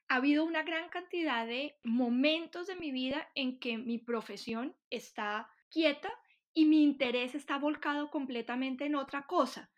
ha 0.08 0.16
habido 0.16 0.44
una 0.44 0.62
gran 0.62 0.88
cantidad 0.88 1.46
de 1.46 1.76
momentos 1.82 2.66
de 2.66 2.76
mi 2.76 2.92
vida 2.92 3.28
en 3.34 3.58
que 3.58 3.76
mi 3.76 3.98
profesión 3.98 4.76
está 4.90 5.48
quieta 5.76 6.10
y 6.54 6.64
mi 6.64 6.82
interés 6.82 7.34
está 7.34 7.58
volcado 7.58 8.10
completamente 8.10 8.86
en 8.86 8.94
otra 8.94 9.26
cosa. 9.26 9.70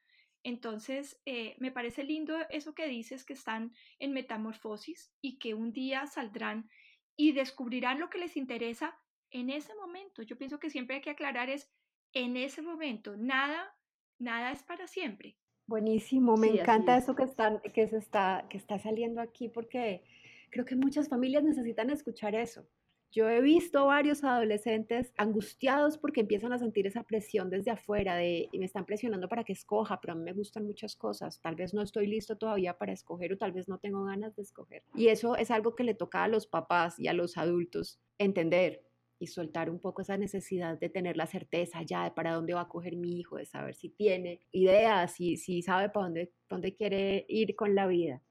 Entonces, 0.44 1.20
eh, 1.26 1.56
me 1.58 1.72
parece 1.72 2.04
lindo 2.04 2.37
eso 2.50 2.72
que 2.72 2.87
dices, 2.87 3.24
que 3.24 3.32
están 3.32 3.72
en 3.98 4.12
metamorfosis 4.12 5.12
y 5.20 5.40
que 5.40 5.54
un 5.54 5.72
día 5.72 6.06
saldrán 6.06 6.70
y 7.16 7.32
descubrirán 7.32 7.98
lo 7.98 8.11
que 8.11 8.18
les 8.18 8.37
interesa 8.37 8.96
en 9.32 9.50
ese 9.50 9.74
momento. 9.74 10.22
Yo 10.22 10.38
pienso 10.38 10.61
que 10.61 10.70
siempre 10.70 10.94
hay 10.96 11.02
que 11.02 11.11
aclarar 11.11 11.50
es 11.50 11.68
en 12.12 12.37
ese 12.37 12.62
momento, 12.62 13.16
nada, 13.16 13.74
nada 14.20 14.52
es 14.52 14.62
para 14.62 14.87
siempre. 14.87 15.37
Buenísimo, 15.66 16.37
me 16.37 16.61
encanta 16.61 16.96
eso 16.96 17.16
que, 17.16 17.24
están, 17.24 17.61
que, 17.74 17.88
se 17.88 17.98
está, 17.98 18.46
que 18.48 18.56
está 18.56 18.78
saliendo 18.78 19.20
aquí 19.20 19.48
porque 19.48 20.04
creo 20.50 20.64
que 20.64 20.76
muchas 20.76 21.08
familias 21.08 21.42
necesitan 21.42 21.90
escuchar 21.90 22.37
eso. 22.37 22.68
Yo 23.11 23.29
he 23.29 23.40
visto 23.40 23.87
varios 23.87 24.23
adolescentes 24.23 25.14
angustiados 25.16 25.97
porque 25.97 26.21
empiezan 26.21 26.53
a 26.53 26.59
sentir 26.59 26.87
esa 26.87 27.05
presión 27.05 27.49
desde 27.49 27.71
afuera 27.71 28.16
de 28.16 28.49
me 28.53 28.66
están 28.66 28.85
presionando 28.85 29.29
para 29.29 29.44
que 29.44 29.53
escoja, 29.53 30.01
pero 30.01 30.12
a 30.12 30.16
mí 30.16 30.25
me 30.25 30.33
gustan 30.33 30.66
muchas 30.66 30.94
cosas. 30.94 31.40
Tal 31.40 31.55
vez 31.55 31.73
no 31.73 31.83
estoy 31.83 32.07
listo 32.07 32.37
todavía 32.37 32.77
para 32.77 32.92
escoger 32.92 33.33
o 33.33 33.38
tal 33.38 33.53
vez 33.53 33.68
no 33.68 33.79
tengo 33.79 34.05
ganas 34.05 34.37
de 34.37 34.42
escoger. 34.42 34.83
Y 34.94 35.09
eso 35.09 35.37
es 35.37 35.51
algo 35.51 35.75
que 35.75 35.85
le 35.85 35.94
toca 35.94 36.25
a 36.25 36.29
los 36.29 36.47
papás 36.47 36.99
y 36.99 37.09
a 37.09 37.14
los 37.14 37.38
adultos 37.38 37.99
entender 38.18 38.83
y 39.18 39.27
soltar 39.27 39.71
un 39.71 39.81
poco 39.81 40.03
esa 40.03 40.16
necesidad 40.16 40.79
de 40.79 40.88
tener 40.88 41.16
la 41.16 41.27
certeza 41.27 41.83
ya 41.83 42.05
de 42.05 42.11
para 42.11 42.35
dónde 42.35 42.55
va 42.55 42.62
a 42.62 42.68
coger 42.68 42.97
mi 42.97 43.18
hijo, 43.18 43.37
de 43.37 43.47
saber 43.47 43.75
si 43.75 43.88
tiene 43.88 44.40
ideas, 44.53 45.12
si, 45.12 45.37
si 45.37 45.62
sabe 45.62 45.88
para 45.88 46.11
dónde 46.49 46.75
quiere 46.75 47.25
ir 47.29 47.57
con 47.57 47.75
la 47.75 47.87
vida. 47.87 48.23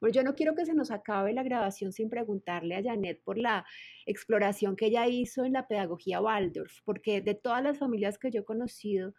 Bueno, 0.00 0.14
yo 0.14 0.22
no 0.22 0.34
quiero 0.34 0.54
que 0.54 0.66
se 0.66 0.74
nos 0.74 0.90
acabe 0.90 1.32
la 1.32 1.42
grabación 1.42 1.92
sin 1.92 2.10
preguntarle 2.10 2.76
a 2.76 2.82
Janet 2.82 3.22
por 3.22 3.38
la 3.38 3.64
exploración 4.06 4.76
que 4.76 4.86
ella 4.86 5.06
hizo 5.06 5.44
en 5.44 5.52
la 5.54 5.66
pedagogía 5.66 6.20
Waldorf, 6.20 6.78
porque 6.84 7.20
de 7.20 7.34
todas 7.34 7.62
las 7.62 7.78
familias 7.78 8.18
que 8.18 8.30
yo 8.30 8.40
he 8.40 8.44
conocido, 8.44 9.14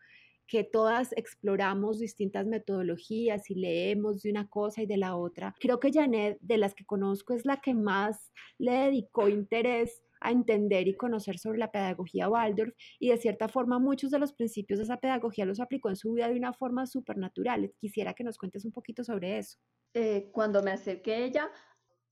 que 0.52 0.66
todas 0.66 1.14
exploramos 1.14 2.00
distintas 2.00 2.46
metodologías 2.46 3.50
y 3.50 3.56
leemos 3.56 4.22
de 4.22 4.32
una 4.32 4.50
cosa 4.50 4.82
y 4.82 4.86
de 4.86 4.98
la 4.98 5.16
otra. 5.16 5.56
Creo 5.62 5.80
que 5.80 5.94
Janet, 5.94 6.38
de 6.42 6.58
las 6.58 6.76
que 6.76 6.84
conozco, 6.84 7.34
es 7.34 7.46
la 7.46 7.62
que 7.62 7.74
más 7.74 8.34
le 8.58 8.74
dedicó 8.74 9.30
interés 9.30 10.04
a 10.22 10.32
entender 10.32 10.88
y 10.88 10.96
conocer 10.96 11.38
sobre 11.38 11.60
la 11.60 11.72
pedagogía 11.72 12.30
Waldorf 12.30 12.74
y 13.00 13.10
de 13.10 13.18
cierta 13.18 13.48
forma 13.48 13.80
muchos 13.80 14.12
de 14.12 14.20
los 14.20 14.34
principios 14.34 14.80
de 14.80 14.86
esa 14.86 14.98
pedagogía 14.98 15.46
los 15.46 15.60
aplicó 15.60 15.90
en 15.90 15.96
su 15.96 16.14
vida 16.14 16.30
de 16.30 16.38
una 16.38 16.54
forma 16.54 16.86
supernatural. 16.86 17.74
Quisiera 17.78 18.14
que 18.14 18.24
nos 18.24 18.38
cuentes 18.38 18.66
un 18.66 18.72
poquito 18.72 19.04
sobre 19.04 19.38
eso. 19.38 19.58
Eh, 19.94 20.30
cuando 20.32 20.64
me 20.64 20.72
acerqué 20.72 21.16
a 21.16 21.18
ella, 21.18 21.52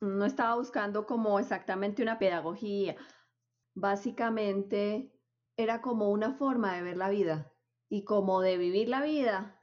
no 0.02 0.26
estaba 0.26 0.56
buscando 0.56 1.06
como 1.06 1.40
exactamente 1.40 2.02
una 2.02 2.20
pedagogía. 2.20 2.96
Básicamente 3.76 5.14
era 5.56 5.82
como 5.82 6.10
una 6.10 6.34
forma 6.34 6.76
de 6.76 6.82
ver 6.82 6.98
la 6.98 7.10
vida 7.10 7.54
y 7.90 8.04
como 8.04 8.42
de 8.42 8.58
vivir 8.58 8.90
la 8.90 9.02
vida. 9.04 9.60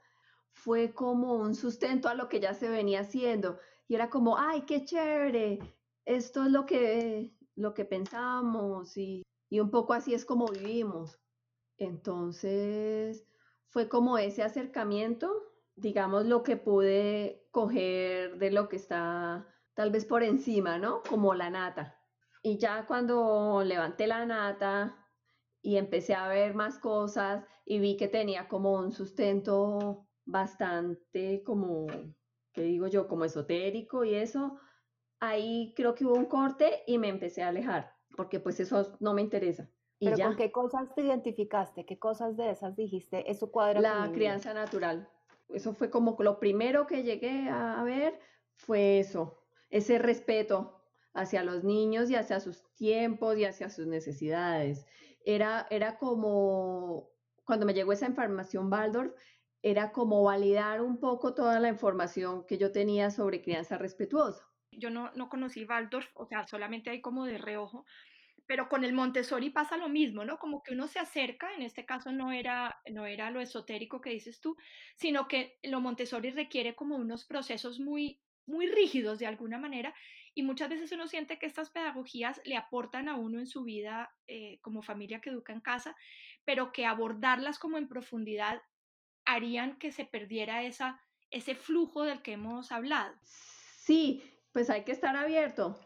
Fue 0.53 0.93
como 0.93 1.35
un 1.35 1.53
sustento 1.53 2.09
a 2.09 2.15
lo 2.15 2.29
que 2.29 2.39
ya 2.39 2.53
se 2.53 2.69
venía 2.69 3.01
haciendo. 3.01 3.59
Y 3.87 3.95
era 3.95 4.09
como, 4.09 4.37
ay, 4.37 4.61
qué 4.61 4.83
chévere, 4.83 5.59
esto 6.07 6.45
es 6.45 6.51
lo 6.51 6.65
que, 6.65 7.36
lo 7.57 7.73
que 7.73 7.83
pensamos 7.83 8.95
y, 8.95 9.23
y 9.49 9.59
un 9.59 9.69
poco 9.69 9.93
así 9.93 10.13
es 10.13 10.23
como 10.23 10.47
vivimos. 10.47 11.19
Entonces, 11.77 13.27
fue 13.67 13.89
como 13.89 14.17
ese 14.17 14.43
acercamiento 14.43 15.47
digamos, 15.77 16.25
lo 16.25 16.43
que 16.43 16.57
pude 16.57 17.47
coger 17.51 18.37
de 18.39 18.51
lo 18.51 18.67
que 18.67 18.75
está 18.75 19.47
tal 19.75 19.91
vez 19.91 20.05
por 20.05 20.23
encima, 20.23 20.79
¿no? 20.79 21.01
Como 21.07 21.35
la 21.35 21.49
nata. 21.49 22.01
Y 22.41 22.57
ya 22.57 22.85
cuando 22.87 23.63
levanté 23.63 24.07
la 24.07 24.25
nata 24.25 24.97
y 25.61 25.77
empecé 25.77 26.15
a 26.15 26.27
ver 26.27 26.55
más 26.55 26.79
cosas 26.79 27.45
y 27.63 27.79
vi 27.79 27.95
que 27.95 28.07
tenía 28.07 28.47
como 28.47 28.73
un 28.73 28.91
sustento 28.91 30.07
bastante 30.25 31.43
como, 31.45 31.85
¿qué 32.53 32.63
digo 32.63 32.87
yo? 32.87 33.07
Como 33.07 33.25
esotérico 33.25 34.03
y 34.03 34.15
eso, 34.15 34.59
ahí 35.19 35.73
creo 35.75 35.95
que 35.95 36.05
hubo 36.05 36.15
un 36.15 36.25
corte 36.25 36.83
y 36.87 36.97
me 36.97 37.09
empecé 37.09 37.43
a 37.43 37.49
alejar, 37.49 37.95
porque 38.15 38.39
pues 38.39 38.59
eso 38.59 38.95
no 38.99 39.13
me 39.13 39.21
interesa. 39.21 39.69
¿Pero 39.99 40.17
con 40.17 40.35
qué 40.35 40.51
cosas 40.51 40.93
te 40.93 41.01
identificaste? 41.01 41.85
¿Qué 41.85 41.97
cosas 41.97 42.37
de 42.37 42.51
esas 42.51 42.75
dijiste? 42.75 43.31
Eso 43.31 43.51
cuadra 43.51 43.81
La 43.81 44.11
crianza 44.13 44.53
natural 44.53 45.09
eso 45.49 45.73
fue 45.73 45.89
como 45.89 46.17
lo 46.19 46.39
primero 46.39 46.87
que 46.87 47.03
llegué 47.03 47.49
a 47.49 47.81
ver 47.83 48.19
fue 48.55 48.99
eso, 48.99 49.43
ese 49.69 49.99
respeto 49.99 50.81
hacia 51.13 51.43
los 51.43 51.63
niños 51.63 52.09
y 52.09 52.15
hacia 52.15 52.39
sus 52.39 52.63
tiempos 52.75 53.37
y 53.37 53.45
hacia 53.45 53.69
sus 53.69 53.87
necesidades. 53.87 54.85
Era, 55.25 55.67
era 55.69 55.97
como, 55.97 57.09
cuando 57.43 57.65
me 57.65 57.73
llegó 57.73 57.91
esa 57.91 58.07
información 58.07 58.69
Baldor, 58.69 59.15
era 59.61 59.91
como 59.91 60.23
validar 60.23 60.81
un 60.81 60.99
poco 60.99 61.33
toda 61.33 61.59
la 61.59 61.69
información 61.69 62.45
que 62.45 62.57
yo 62.57 62.71
tenía 62.71 63.09
sobre 63.09 63.41
crianza 63.41 63.77
respetuosa. 63.77 64.47
Yo 64.77 64.89
no, 64.89 65.11
no 65.15 65.29
conocí 65.29 65.65
Waldorf, 65.65 66.09
o 66.15 66.25
sea, 66.25 66.47
solamente 66.47 66.89
hay 66.89 67.01
como 67.01 67.25
de 67.25 67.37
reojo, 67.37 67.85
pero 68.45 68.69
con 68.69 68.83
el 68.83 68.93
Montessori 68.93 69.49
pasa 69.49 69.75
lo 69.75 69.89
mismo, 69.89 70.23
¿no? 70.23 70.37
Como 70.37 70.63
que 70.63 70.73
uno 70.73 70.87
se 70.87 70.99
acerca, 70.99 71.53
en 71.53 71.61
este 71.61 71.85
caso 71.85 72.11
no 72.11 72.31
era, 72.31 72.79
no 72.89 73.05
era 73.05 73.29
lo 73.29 73.41
esotérico 73.41 73.99
que 73.99 74.11
dices 74.11 74.39
tú, 74.39 74.55
sino 74.95 75.27
que 75.27 75.57
lo 75.63 75.81
Montessori 75.81 76.31
requiere 76.31 76.75
como 76.75 76.95
unos 76.95 77.25
procesos 77.25 77.79
muy, 77.79 78.21
muy 78.45 78.67
rígidos 78.67 79.19
de 79.19 79.27
alguna 79.27 79.57
manera 79.57 79.93
y 80.33 80.43
muchas 80.43 80.69
veces 80.69 80.91
uno 80.91 81.07
siente 81.07 81.39
que 81.39 81.47
estas 81.47 81.71
pedagogías 81.71 82.39
le 82.45 82.55
aportan 82.55 83.09
a 83.09 83.15
uno 83.15 83.39
en 83.39 83.47
su 83.47 83.63
vida 83.63 84.15
eh, 84.27 84.59
como 84.61 84.83
familia 84.83 85.19
que 85.19 85.31
educa 85.31 85.51
en 85.51 85.61
casa, 85.61 85.95
pero 86.45 86.71
que 86.71 86.85
abordarlas 86.85 87.59
como 87.59 87.77
en 87.77 87.87
profundidad 87.87 88.61
harían 89.25 89.77
que 89.79 89.91
se 89.91 90.05
perdiera 90.05 90.63
esa, 90.63 91.01
ese 91.31 91.55
flujo 91.55 92.03
del 92.03 92.21
que 92.21 92.33
hemos 92.33 92.71
hablado. 92.71 93.15
Sí, 93.23 94.23
pues 94.51 94.69
hay 94.69 94.83
que 94.83 94.91
estar 94.91 95.15
abierto 95.15 95.77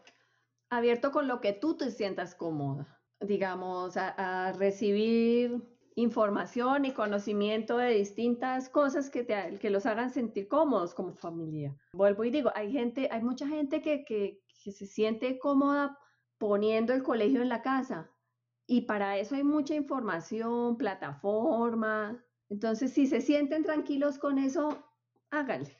abierto 0.72 1.12
con 1.12 1.28
lo 1.28 1.40
que 1.40 1.52
tú 1.52 1.76
te 1.76 1.90
sientas 1.90 2.34
cómoda, 2.34 2.98
digamos, 3.20 3.96
a, 3.98 4.52
recibir 4.52 5.62
información 5.96 6.86
y 6.86 6.92
conocimiento 6.92 7.76
de 7.76 7.90
distintas 7.90 8.70
cosas 8.70 9.10
que, 9.10 9.22
te, 9.22 9.58
que 9.60 9.68
los 9.68 9.84
hagan 9.84 10.08
sentir 10.08 10.48
cómodos 10.48 10.94
como 10.94 11.14
familia. 11.14 11.76
Vuelvo 11.92 12.24
y 12.24 12.30
digo, 12.30 12.50
hay 12.54 12.72
gente, 12.72 13.08
hay 13.12 13.22
mucha 13.22 13.46
gente 13.46 13.82
que, 13.82 14.04
que, 14.04 14.40
se 14.48 14.86
siente 14.86 15.38
cómoda 15.38 15.98
poniendo 16.38 16.94
el 16.94 17.02
colegio 17.02 17.42
en 17.42 17.48
la 17.48 17.62
casa, 17.62 18.10
Y 18.66 18.82
para 18.82 19.18
eso 19.18 19.34
hay 19.34 19.42
mucha 19.44 19.74
información, 19.74 20.78
plataforma. 20.78 22.24
Entonces, 22.48 22.92
si 22.92 23.06
se 23.06 23.20
sienten 23.20 23.64
tranquilos 23.64 24.18
con 24.18 24.38
eso, 24.38 24.82
háganle. 25.30 25.76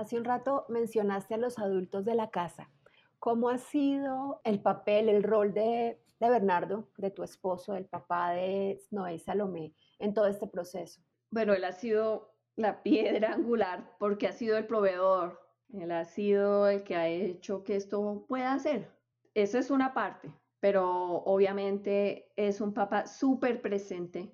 Hace 0.00 0.16
un 0.16 0.24
rato 0.24 0.64
mencionaste 0.70 1.34
a 1.34 1.36
los 1.36 1.58
adultos 1.58 2.06
de 2.06 2.14
la 2.14 2.30
casa. 2.30 2.70
¿Cómo 3.18 3.50
ha 3.50 3.58
sido 3.58 4.40
el 4.44 4.62
papel, 4.62 5.10
el 5.10 5.22
rol 5.22 5.52
de, 5.52 6.00
Bernardo, 6.18 6.88
de 6.96 7.10
tu 7.10 7.22
esposo, 7.22 7.76
el 7.76 7.84
papá 7.84 8.30
de 8.30 8.80
Noé 8.90 9.16
y 9.16 9.18
Salomé, 9.18 9.74
en 9.98 10.14
todo 10.14 10.26
este 10.26 10.46
proceso? 10.46 11.02
Bueno, 11.30 11.52
él 11.52 11.64
ha 11.64 11.72
sido 11.72 12.32
la 12.56 12.82
piedra 12.82 13.34
angular 13.34 13.94
porque 13.98 14.26
ha 14.26 14.32
sido 14.32 14.56
el 14.56 14.66
proveedor, 14.66 15.38
él 15.74 15.90
ha 15.90 16.06
sido 16.06 16.66
el 16.66 16.82
que 16.82 16.96
ha 16.96 17.06
hecho 17.06 17.62
que 17.62 17.76
esto 17.76 18.24
pueda 18.26 18.58
ser. 18.58 18.90
Eso 19.34 19.58
es 19.58 19.70
una 19.70 19.92
parte, 19.92 20.32
pero 20.60 21.16
obviamente 21.26 22.32
es 22.36 22.62
un 22.62 22.72
papá 22.72 23.06
súper 23.06 23.60
presente, 23.60 24.32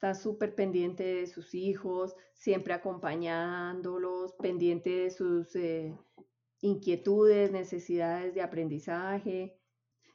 está 0.00 0.14
súper 0.14 0.54
pendiente 0.54 1.04
de 1.04 1.26
sus 1.26 1.54
hijos, 1.54 2.16
siempre 2.32 2.72
acompañándolos, 2.72 4.32
pendiente 4.40 4.88
de 4.88 5.10
sus 5.10 5.54
eh, 5.56 5.94
inquietudes, 6.62 7.52
necesidades 7.52 8.34
de 8.34 8.40
aprendizaje, 8.40 9.60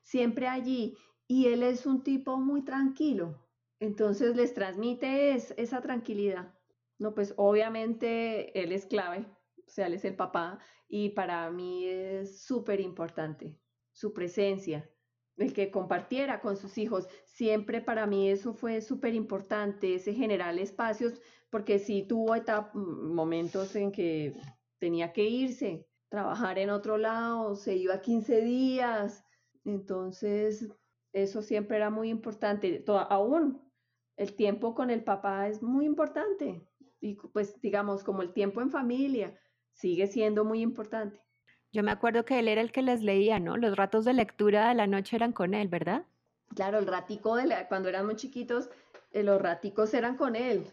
siempre 0.02 0.48
allí. 0.48 0.98
Y 1.28 1.50
él 1.50 1.62
es 1.62 1.86
un 1.86 2.04
tipo 2.04 2.38
muy 2.38 2.66
tranquilo, 2.66 3.48
entonces 3.80 4.36
les 4.36 4.56
transmite 4.56 5.36
esa 5.36 5.82
tranquilidad. 5.82 6.52
No, 6.98 7.14
pues 7.14 7.36
obviamente 7.38 8.60
él 8.60 8.72
es 8.72 8.88
clave, 8.88 9.28
o 9.68 9.70
sea, 9.70 9.86
él 9.86 9.94
es 9.94 10.06
el 10.06 10.16
papá 10.16 10.58
y 10.88 11.10
para 11.10 11.52
mí 11.52 11.86
es 11.88 12.44
súper 12.44 12.80
importante 12.80 13.60
su 13.92 14.14
presencia, 14.14 14.90
el 15.38 15.54
que 15.54 15.72
compartiera 15.72 16.40
con 16.42 16.58
sus 16.58 16.78
hijos. 16.78 17.08
Siempre 17.26 17.82
para 17.82 18.06
mí 18.06 18.30
eso 18.30 18.54
fue 18.54 18.82
súper 18.82 19.14
importante, 19.14 19.96
ese 19.96 20.14
generar 20.14 20.58
espacios, 20.58 21.22
porque 21.50 21.80
sí 21.80 22.04
tuvo 22.04 22.36
momentos 22.74 23.76
en 23.76 23.92
que 23.92 24.36
tenía 24.78 25.14
que 25.14 25.24
irse, 25.24 25.88
trabajar 26.10 26.60
en 26.60 26.70
otro 26.70 26.98
lado, 26.98 27.56
se 27.56 27.76
iba 27.76 28.02
15 28.02 28.42
días, 28.42 29.26
entonces 29.64 30.70
eso 31.14 31.42
siempre 31.42 31.78
era 31.78 31.90
muy 31.90 32.10
importante. 32.10 32.84
aún 32.88 33.62
el 34.18 34.36
tiempo 34.36 34.76
con 34.76 34.90
el 34.90 35.04
papá 35.04 35.48
es 35.48 35.62
muy 35.62 35.86
importante 35.86 36.66
y 37.00 37.16
pues 37.16 37.60
digamos 37.62 38.04
como 38.04 38.22
el 38.22 38.34
tiempo 38.34 38.62
en 38.62 38.72
familia 38.72 39.38
sigue 39.74 40.08
siendo 40.08 40.46
muy 40.46 40.62
importante. 40.62 41.25
Yo 41.76 41.84
me 41.84 41.92
acuerdo 41.92 42.24
que 42.24 42.40
él 42.40 42.48
era 42.48 42.62
el 42.62 42.72
que 42.72 42.82
les 42.82 43.04
leía, 43.04 43.38
¿no? 43.38 43.58
Los 43.58 43.76
ratos 43.76 44.06
de 44.06 44.14
lectura 44.14 44.70
de 44.70 44.76
la 44.76 44.88
noche 44.88 45.18
eran 45.18 45.34
con 45.34 45.54
él, 45.54 45.68
¿verdad? 45.68 46.06
Claro, 46.56 46.80
el 46.80 46.88
ratico 46.88 47.36
de 47.36 47.48
la, 47.48 47.68
cuando 47.68 47.92
muy 48.06 48.16
chiquitos, 48.16 48.70
eh, 49.12 49.24
los 49.24 49.42
raticos 49.42 49.94
eran 49.94 50.16
con 50.16 50.38
él, 50.38 50.66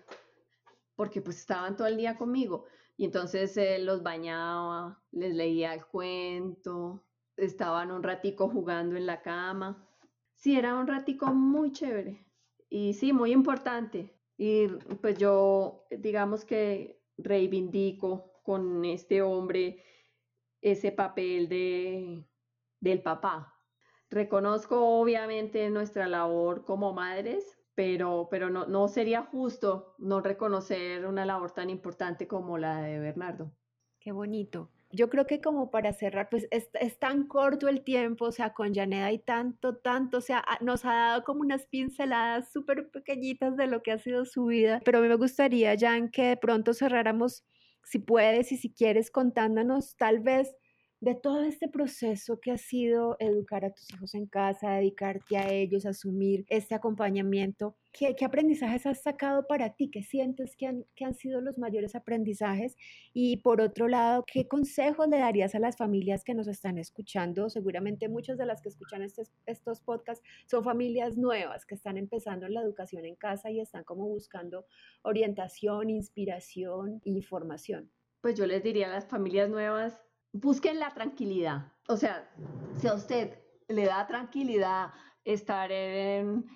porque 0.95 1.21
pues 1.21 1.39
estaban 1.39 1.77
todo 1.77 1.89
el 1.89 1.97
día 1.97 2.17
conmigo. 2.17 2.67
Y 2.97 3.05
entonces 3.05 3.57
él 3.57 3.85
los 3.85 4.05
bañaba, 4.05 5.03
les 5.11 5.35
leía 5.35 5.75
el 5.75 5.85
cuento, 5.85 7.03
estaban 7.37 7.91
un 7.91 8.05
ratico 8.05 8.49
jugando 8.49 8.95
en 8.97 9.07
la 9.07 9.23
cama. 9.23 9.85
Sí, 10.37 10.57
era 10.57 10.77
un 10.77 10.87
ratico 10.87 11.35
muy 11.35 11.73
chévere 11.73 12.25
y 12.71 12.95
sí, 12.95 13.13
muy 13.13 13.33
importante. 13.33 14.15
Y 14.39 14.69
pues 15.01 15.19
yo, 15.19 15.85
digamos 15.91 16.45
que 16.45 17.03
reivindico 17.19 18.41
con 18.45 18.85
este 18.85 19.21
hombre 19.21 19.83
ese 20.63 20.93
papel 20.93 21.49
de, 21.49 22.25
del 22.81 23.03
papá. 23.03 23.55
Reconozco 24.09 25.01
obviamente 25.01 25.69
nuestra 25.71 26.07
labor 26.07 26.65
como 26.65 26.93
madres, 26.93 27.59
pero, 27.75 28.29
pero 28.31 28.51
no, 28.51 28.67
no 28.67 28.89
sería 28.89 29.23
justo 29.23 29.95
no 29.99 30.21
reconocer 30.21 31.07
una 31.07 31.27
labor 31.27 31.53
tan 31.53 31.71
importante 31.71 32.27
como 32.27 32.59
la 32.59 32.83
de 32.83 32.99
Bernardo. 32.99 33.53
Qué 33.99 34.13
bonito. 34.13 34.71
Yo 34.91 35.09
creo 35.09 35.27
que 35.27 35.41
como 35.41 35.71
para 35.71 35.93
cerrar, 35.93 36.29
pues 36.29 36.47
es, 36.51 36.69
es, 36.75 36.99
tan 36.99 37.27
corto 37.27 37.69
el 37.69 37.83
tiempo, 37.83 38.27
o 38.27 38.33
sea, 38.33 38.53
con 38.53 38.75
Janet 38.75 39.05
hay 39.05 39.19
tanto, 39.21 39.77
tanto, 39.77 40.19
o 40.19 40.21
sea, 40.21 40.45
nos 40.61 40.85
ha 40.85 40.93
dado 40.93 41.25
como 41.25 41.41
unas 41.41 41.67
pinceladas 41.67 42.53
súper 42.53 42.91
pequeñitas 42.91 43.57
de 43.57 43.69
lo 43.69 43.83
que 43.83 43.93
ha 43.93 43.99
sido 43.99 44.27
su 44.27 44.47
vida, 44.47 44.83
pero 44.85 44.99
a 44.99 45.01
mí 45.01 45.09
me 45.09 45.15
gustaría, 45.15 45.75
Jan, 45.79 46.11
que 46.11 46.25
de 46.25 46.37
pronto 46.37 46.75
cerráramos, 46.75 47.47
si 47.85 47.99
puedes 47.99 48.53
y 48.53 48.57
si 48.57 48.73
quieres, 48.73 49.11
contándonos 49.11 49.97
tal 49.97 50.21
vez 50.21 50.55
de 51.03 51.17
todo 51.17 51.43
este 51.43 51.67
proceso 51.67 52.39
que 52.39 52.53
ha 52.53 52.57
sido 52.57 53.17
educar 53.19 53.65
a 53.65 53.73
tus 53.73 53.93
hijos 53.93 54.15
en 54.15 54.27
casa, 54.27 54.75
dedicarte 54.75 55.37
a 55.37 55.53
ellos, 55.53 55.85
asumir 55.85 56.45
este 56.49 56.77
acompañamiento, 56.77 57.75
¿qué, 57.91 58.15
aprendizajes 58.25 58.87
has 58.87 59.03
sacado 59.03 59.49
para 59.49 59.75
ti? 59.75 59.91
¿Qué 59.91 60.05
sientes 60.05 60.55
que 60.57 60.69
han, 60.69 60.85
que 60.95 61.05
han 61.05 61.15
sido 61.15 61.41
los 61.41 61.59
mayores 61.59 61.97
aprendizajes? 61.97 62.77
Y 63.13 63.39
por 63.39 63.61
otro 63.61 63.89
lado, 63.89 64.25
¿qué 64.33 64.47
consejos 64.47 65.09
le 65.09 65.19
darías 65.19 65.57
a 65.57 65.59
las 65.59 65.77
familias 65.77 66.23
que 66.23 66.35
nos 66.35 66.47
están 66.47 66.79
escuchando? 66.79 67.51
Seguramente 67.51 68.09
muchas 68.09 68.39
de 68.39 68.47
las 68.47 68.63
que 68.63 68.69
escuchan 68.69 69.03
estos, 69.03 69.81
podcasts 69.81 70.25
son 70.47 70.63
familias 70.63 71.17
nuevas 71.17 71.67
que 71.67 71.75
están 71.75 71.97
empezando 71.97 72.47
la 72.47 72.61
educación 72.61 73.07
en 73.07 73.17
casa 73.17 73.51
y 73.51 73.59
están 73.59 73.83
como 73.83 74.07
buscando 74.07 74.67
orientación, 75.03 75.91
inspiración 75.91 77.01
información. 77.03 77.91
Pues 78.21 78.37
yo 78.37 78.47
les 78.47 78.63
diría 78.63 78.87
a 78.87 78.93
las 78.93 79.09
familias 79.09 79.51
nuevas 79.51 80.01
busquen 80.33 80.79
la 80.79 80.93
tranquilidad. 80.93 81.73
O 81.89 81.97
sea, 81.97 82.29
si 82.81 82.89
a 82.89 82.95
usted 82.95 83.39
le 83.69 83.85
da 83.87 84.07
tranquilidad 84.07 84.93
estar 85.25 85.71
en, 85.71 86.47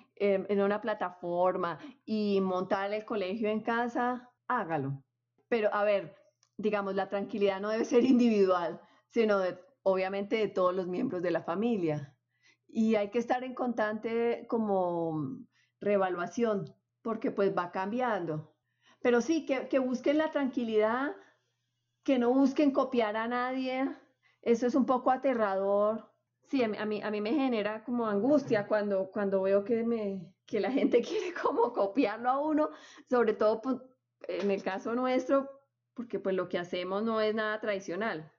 una 0.49 0.81
plataforma 0.81 1.79
y 2.05 2.41
montar 2.41 2.91
el 2.91 3.05
colegio 3.05 3.49
en 3.49 3.61
casa, 3.61 4.29
hágalo. 4.47 5.03
Pero 5.47 5.73
a 5.73 5.83
ver, 5.83 6.15
digamos, 6.57 6.95
la 6.95 7.07
tranquilidad 7.07 7.61
no 7.61 7.69
debe 7.69 7.85
ser 7.85 8.03
individual, 8.15 8.81
sino 9.09 9.39
obviamente 9.83 10.37
de 10.37 10.47
todos 10.47 10.73
los 10.75 10.87
miembros 10.87 11.21
de 11.21 11.31
la 11.31 11.43
familia. 11.43 12.13
Y 12.67 12.95
hay 12.95 13.09
que 13.09 13.19
estar 13.19 13.43
en 13.43 13.53
constante 13.53 14.45
como 14.49 15.39
reevaluación, 15.79 16.75
porque 17.01 17.31
pues 17.31 17.55
va 17.55 17.71
cambiando. 17.71 18.53
Pero 19.01 19.21
sí, 19.21 19.45
que 19.45 19.79
busquen 19.79 20.17
la 20.17 20.31
tranquilidad 20.31 21.15
que 22.07 22.17
no 22.17 22.31
busquen 22.31 22.71
copiar 22.71 23.17
a 23.17 23.27
nadie, 23.27 23.93
eso 24.41 24.65
es 24.65 24.75
un 24.75 24.85
poco 24.85 25.11
aterrador. 25.11 26.09
Sí, 26.45 26.63
a 26.63 26.69
mí, 26.69 27.01
a 27.01 27.11
mí, 27.11 27.19
me 27.19 27.33
genera 27.33 27.83
como 27.83 28.07
angustia 28.07 28.65
cuando, 28.65 29.11
cuando 29.11 29.41
veo 29.41 29.65
que, 29.65 29.83
me, 29.83 30.33
que 30.45 30.61
la 30.61 30.71
gente 30.71 31.01
quiere 31.07 31.33
como 31.33 31.73
copiarlo 31.73 32.29
a 32.29 32.39
uno, 32.39 32.69
sobre 33.09 33.33
todo 33.33 33.61
pues, 33.61 33.75
en 34.21 34.49
el 34.51 34.63
caso 34.63 34.95
nuestro, 34.95 35.49
porque 35.93 36.17
pues 36.17 36.33
lo 36.33 36.47
que 36.47 36.57
hacemos 36.57 37.03
no 37.03 37.19
es 37.19 37.35
nada 37.35 37.59
tradicional. 37.59 38.31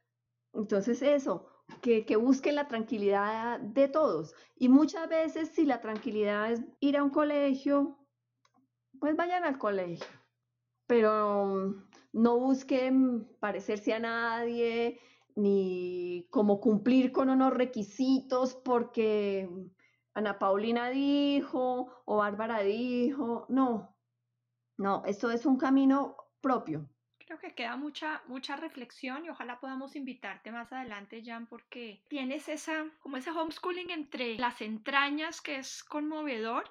Entonces 0.55 1.03
eso, 1.03 1.47
que, 1.83 2.07
que, 2.07 2.17
busquen 2.17 2.55
la 2.55 2.69
tranquilidad 2.69 3.61
de 3.61 3.87
todos. 3.89 4.35
Y 4.57 4.71
muchas 4.71 5.11
veces 5.11 5.51
si 5.51 5.67
la 5.67 5.83
tranquilidad 5.83 6.51
es 6.51 6.63
ir 6.81 6.97
a 6.97 7.05
un 7.05 7.11
colegio, 7.11 7.99
pues 8.99 9.15
vayan 9.15 9.45
al 9.45 9.59
colegio. 9.59 10.07
Pero 10.87 11.87
no 12.19 12.37
busquen 12.39 13.29
parecerse 13.39 13.95
a 13.95 14.01
nadie, 14.01 15.01
ni 15.37 16.27
como 16.31 16.61
cumplir 16.61 17.13
con 17.13 17.31
unos 17.31 17.53
requisitos 17.55 18.57
porque 18.57 19.49
Ana 20.15 20.39
Paulina 20.39 20.91
dijo 20.91 22.03
o 22.05 22.17
Bárbara 22.17 22.61
dijo, 22.63 23.47
no, 23.49 23.97
no, 24.77 25.05
esto 25.07 25.31
es 25.31 25.47
un 25.47 25.59
camino 25.59 26.17
propio. 26.41 26.89
Creo 27.19 27.39
que 27.39 27.55
queda 27.55 27.77
mucha, 27.77 28.23
mucha 28.27 28.57
reflexión 28.57 29.25
y 29.25 29.29
ojalá 29.29 29.61
podamos 29.61 29.95
invitarte 29.95 30.51
más 30.51 30.73
adelante, 30.73 31.23
Jan, 31.25 31.47
porque 31.47 32.03
tienes 32.09 32.49
esa, 32.49 32.87
como 33.01 33.17
ese 33.17 33.31
homeschooling 33.31 33.91
entre 33.91 34.37
las 34.39 34.61
entrañas 34.61 35.41
que 35.41 35.59
es 35.59 35.85
conmovedor 35.85 36.65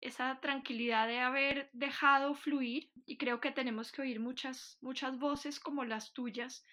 esa 0.00 0.38
tranquilidad 0.40 1.08
de 1.08 1.20
haber 1.20 1.70
dejado 1.72 2.34
fluir 2.34 2.90
y 3.06 3.16
creo 3.16 3.40
que 3.40 3.50
tenemos 3.50 3.92
que 3.92 4.02
oír 4.02 4.20
muchas, 4.20 4.78
muchas 4.80 5.18
voces 5.18 5.58
como 5.58 5.84
las 5.84 6.12
tuyas 6.12 6.64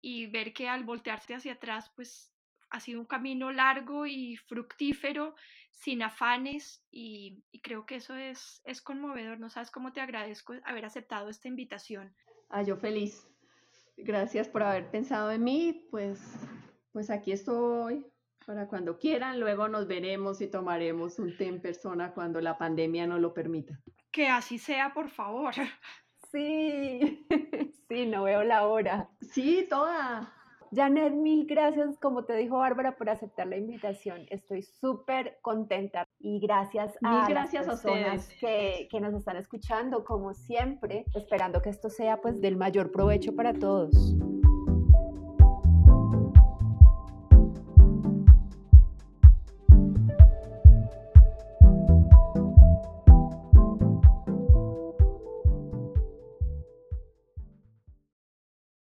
y 0.00 0.26
ver 0.26 0.52
que 0.52 0.68
al 0.68 0.84
voltearte 0.84 1.34
hacia 1.34 1.54
atrás 1.54 1.92
pues 1.94 2.32
ha 2.70 2.80
sido 2.80 3.00
un 3.00 3.06
camino 3.06 3.52
largo 3.52 4.06
y 4.06 4.36
fructífero, 4.36 5.34
sin 5.72 6.02
afanes 6.02 6.84
y, 6.90 7.42
creo 7.62 7.84
que 7.84 7.96
eso 7.96 8.14
es, 8.14 8.62
es 8.64 8.80
conmovedor. 8.80 9.40
No 9.40 9.50
sabes 9.50 9.70
cómo 9.70 9.92
te 9.92 10.00
agradezco 10.00 10.54
haber 10.64 10.84
aceptado 10.84 11.28
esta 11.28 11.48
invitación. 11.48 12.14
Ah, 12.48 12.62
yo 12.62 12.76
feliz. 12.76 13.26
Gracias 13.96 14.48
por 14.48 14.62
haber 14.62 14.90
pensado 14.90 15.30
en 15.30 15.42
mí, 15.42 15.86
pues, 15.90 16.20
pues 16.92 17.10
aquí 17.10 17.32
estoy 17.32 18.06
para 18.46 18.66
cuando 18.66 18.98
quieran, 18.98 19.40
luego 19.40 19.68
nos 19.68 19.86
veremos 19.86 20.40
y 20.40 20.48
tomaremos 20.48 21.18
un 21.18 21.36
té 21.36 21.46
en 21.46 21.60
persona 21.60 22.12
cuando 22.12 22.40
la 22.40 22.58
pandemia 22.58 23.06
no 23.06 23.18
lo 23.18 23.32
permita. 23.32 23.78
Que 24.10 24.28
así 24.28 24.58
sea, 24.58 24.92
por 24.92 25.08
favor. 25.08 25.54
Sí, 26.30 27.26
sí, 27.88 28.06
no 28.06 28.24
veo 28.24 28.42
la 28.42 28.66
hora. 28.66 29.08
Sí, 29.20 29.66
toda. 29.68 30.32
Janet, 30.72 31.12
mil 31.12 31.46
gracias, 31.46 31.98
como 31.98 32.24
te 32.24 32.36
dijo 32.36 32.58
Bárbara, 32.58 32.96
por 32.96 33.10
aceptar 33.10 33.48
la 33.48 33.56
invitación. 33.56 34.26
Estoy 34.30 34.62
súper 34.62 35.38
contenta 35.42 36.06
y 36.20 36.38
gracias 36.38 36.96
a 37.02 37.28
gracias 37.28 37.66
las 37.66 37.82
personas 37.82 38.28
que, 38.38 38.86
que, 38.88 39.00
nos 39.00 39.14
están 39.14 39.36
escuchando, 39.36 40.04
como 40.04 40.32
siempre, 40.32 41.06
esperando 41.14 41.60
que 41.60 41.70
esto 41.70 41.90
sea 41.90 42.20
pues 42.20 42.40
del 42.40 42.56
mayor 42.56 42.92
provecho 42.92 43.34
para 43.34 43.52
todos. 43.52 44.14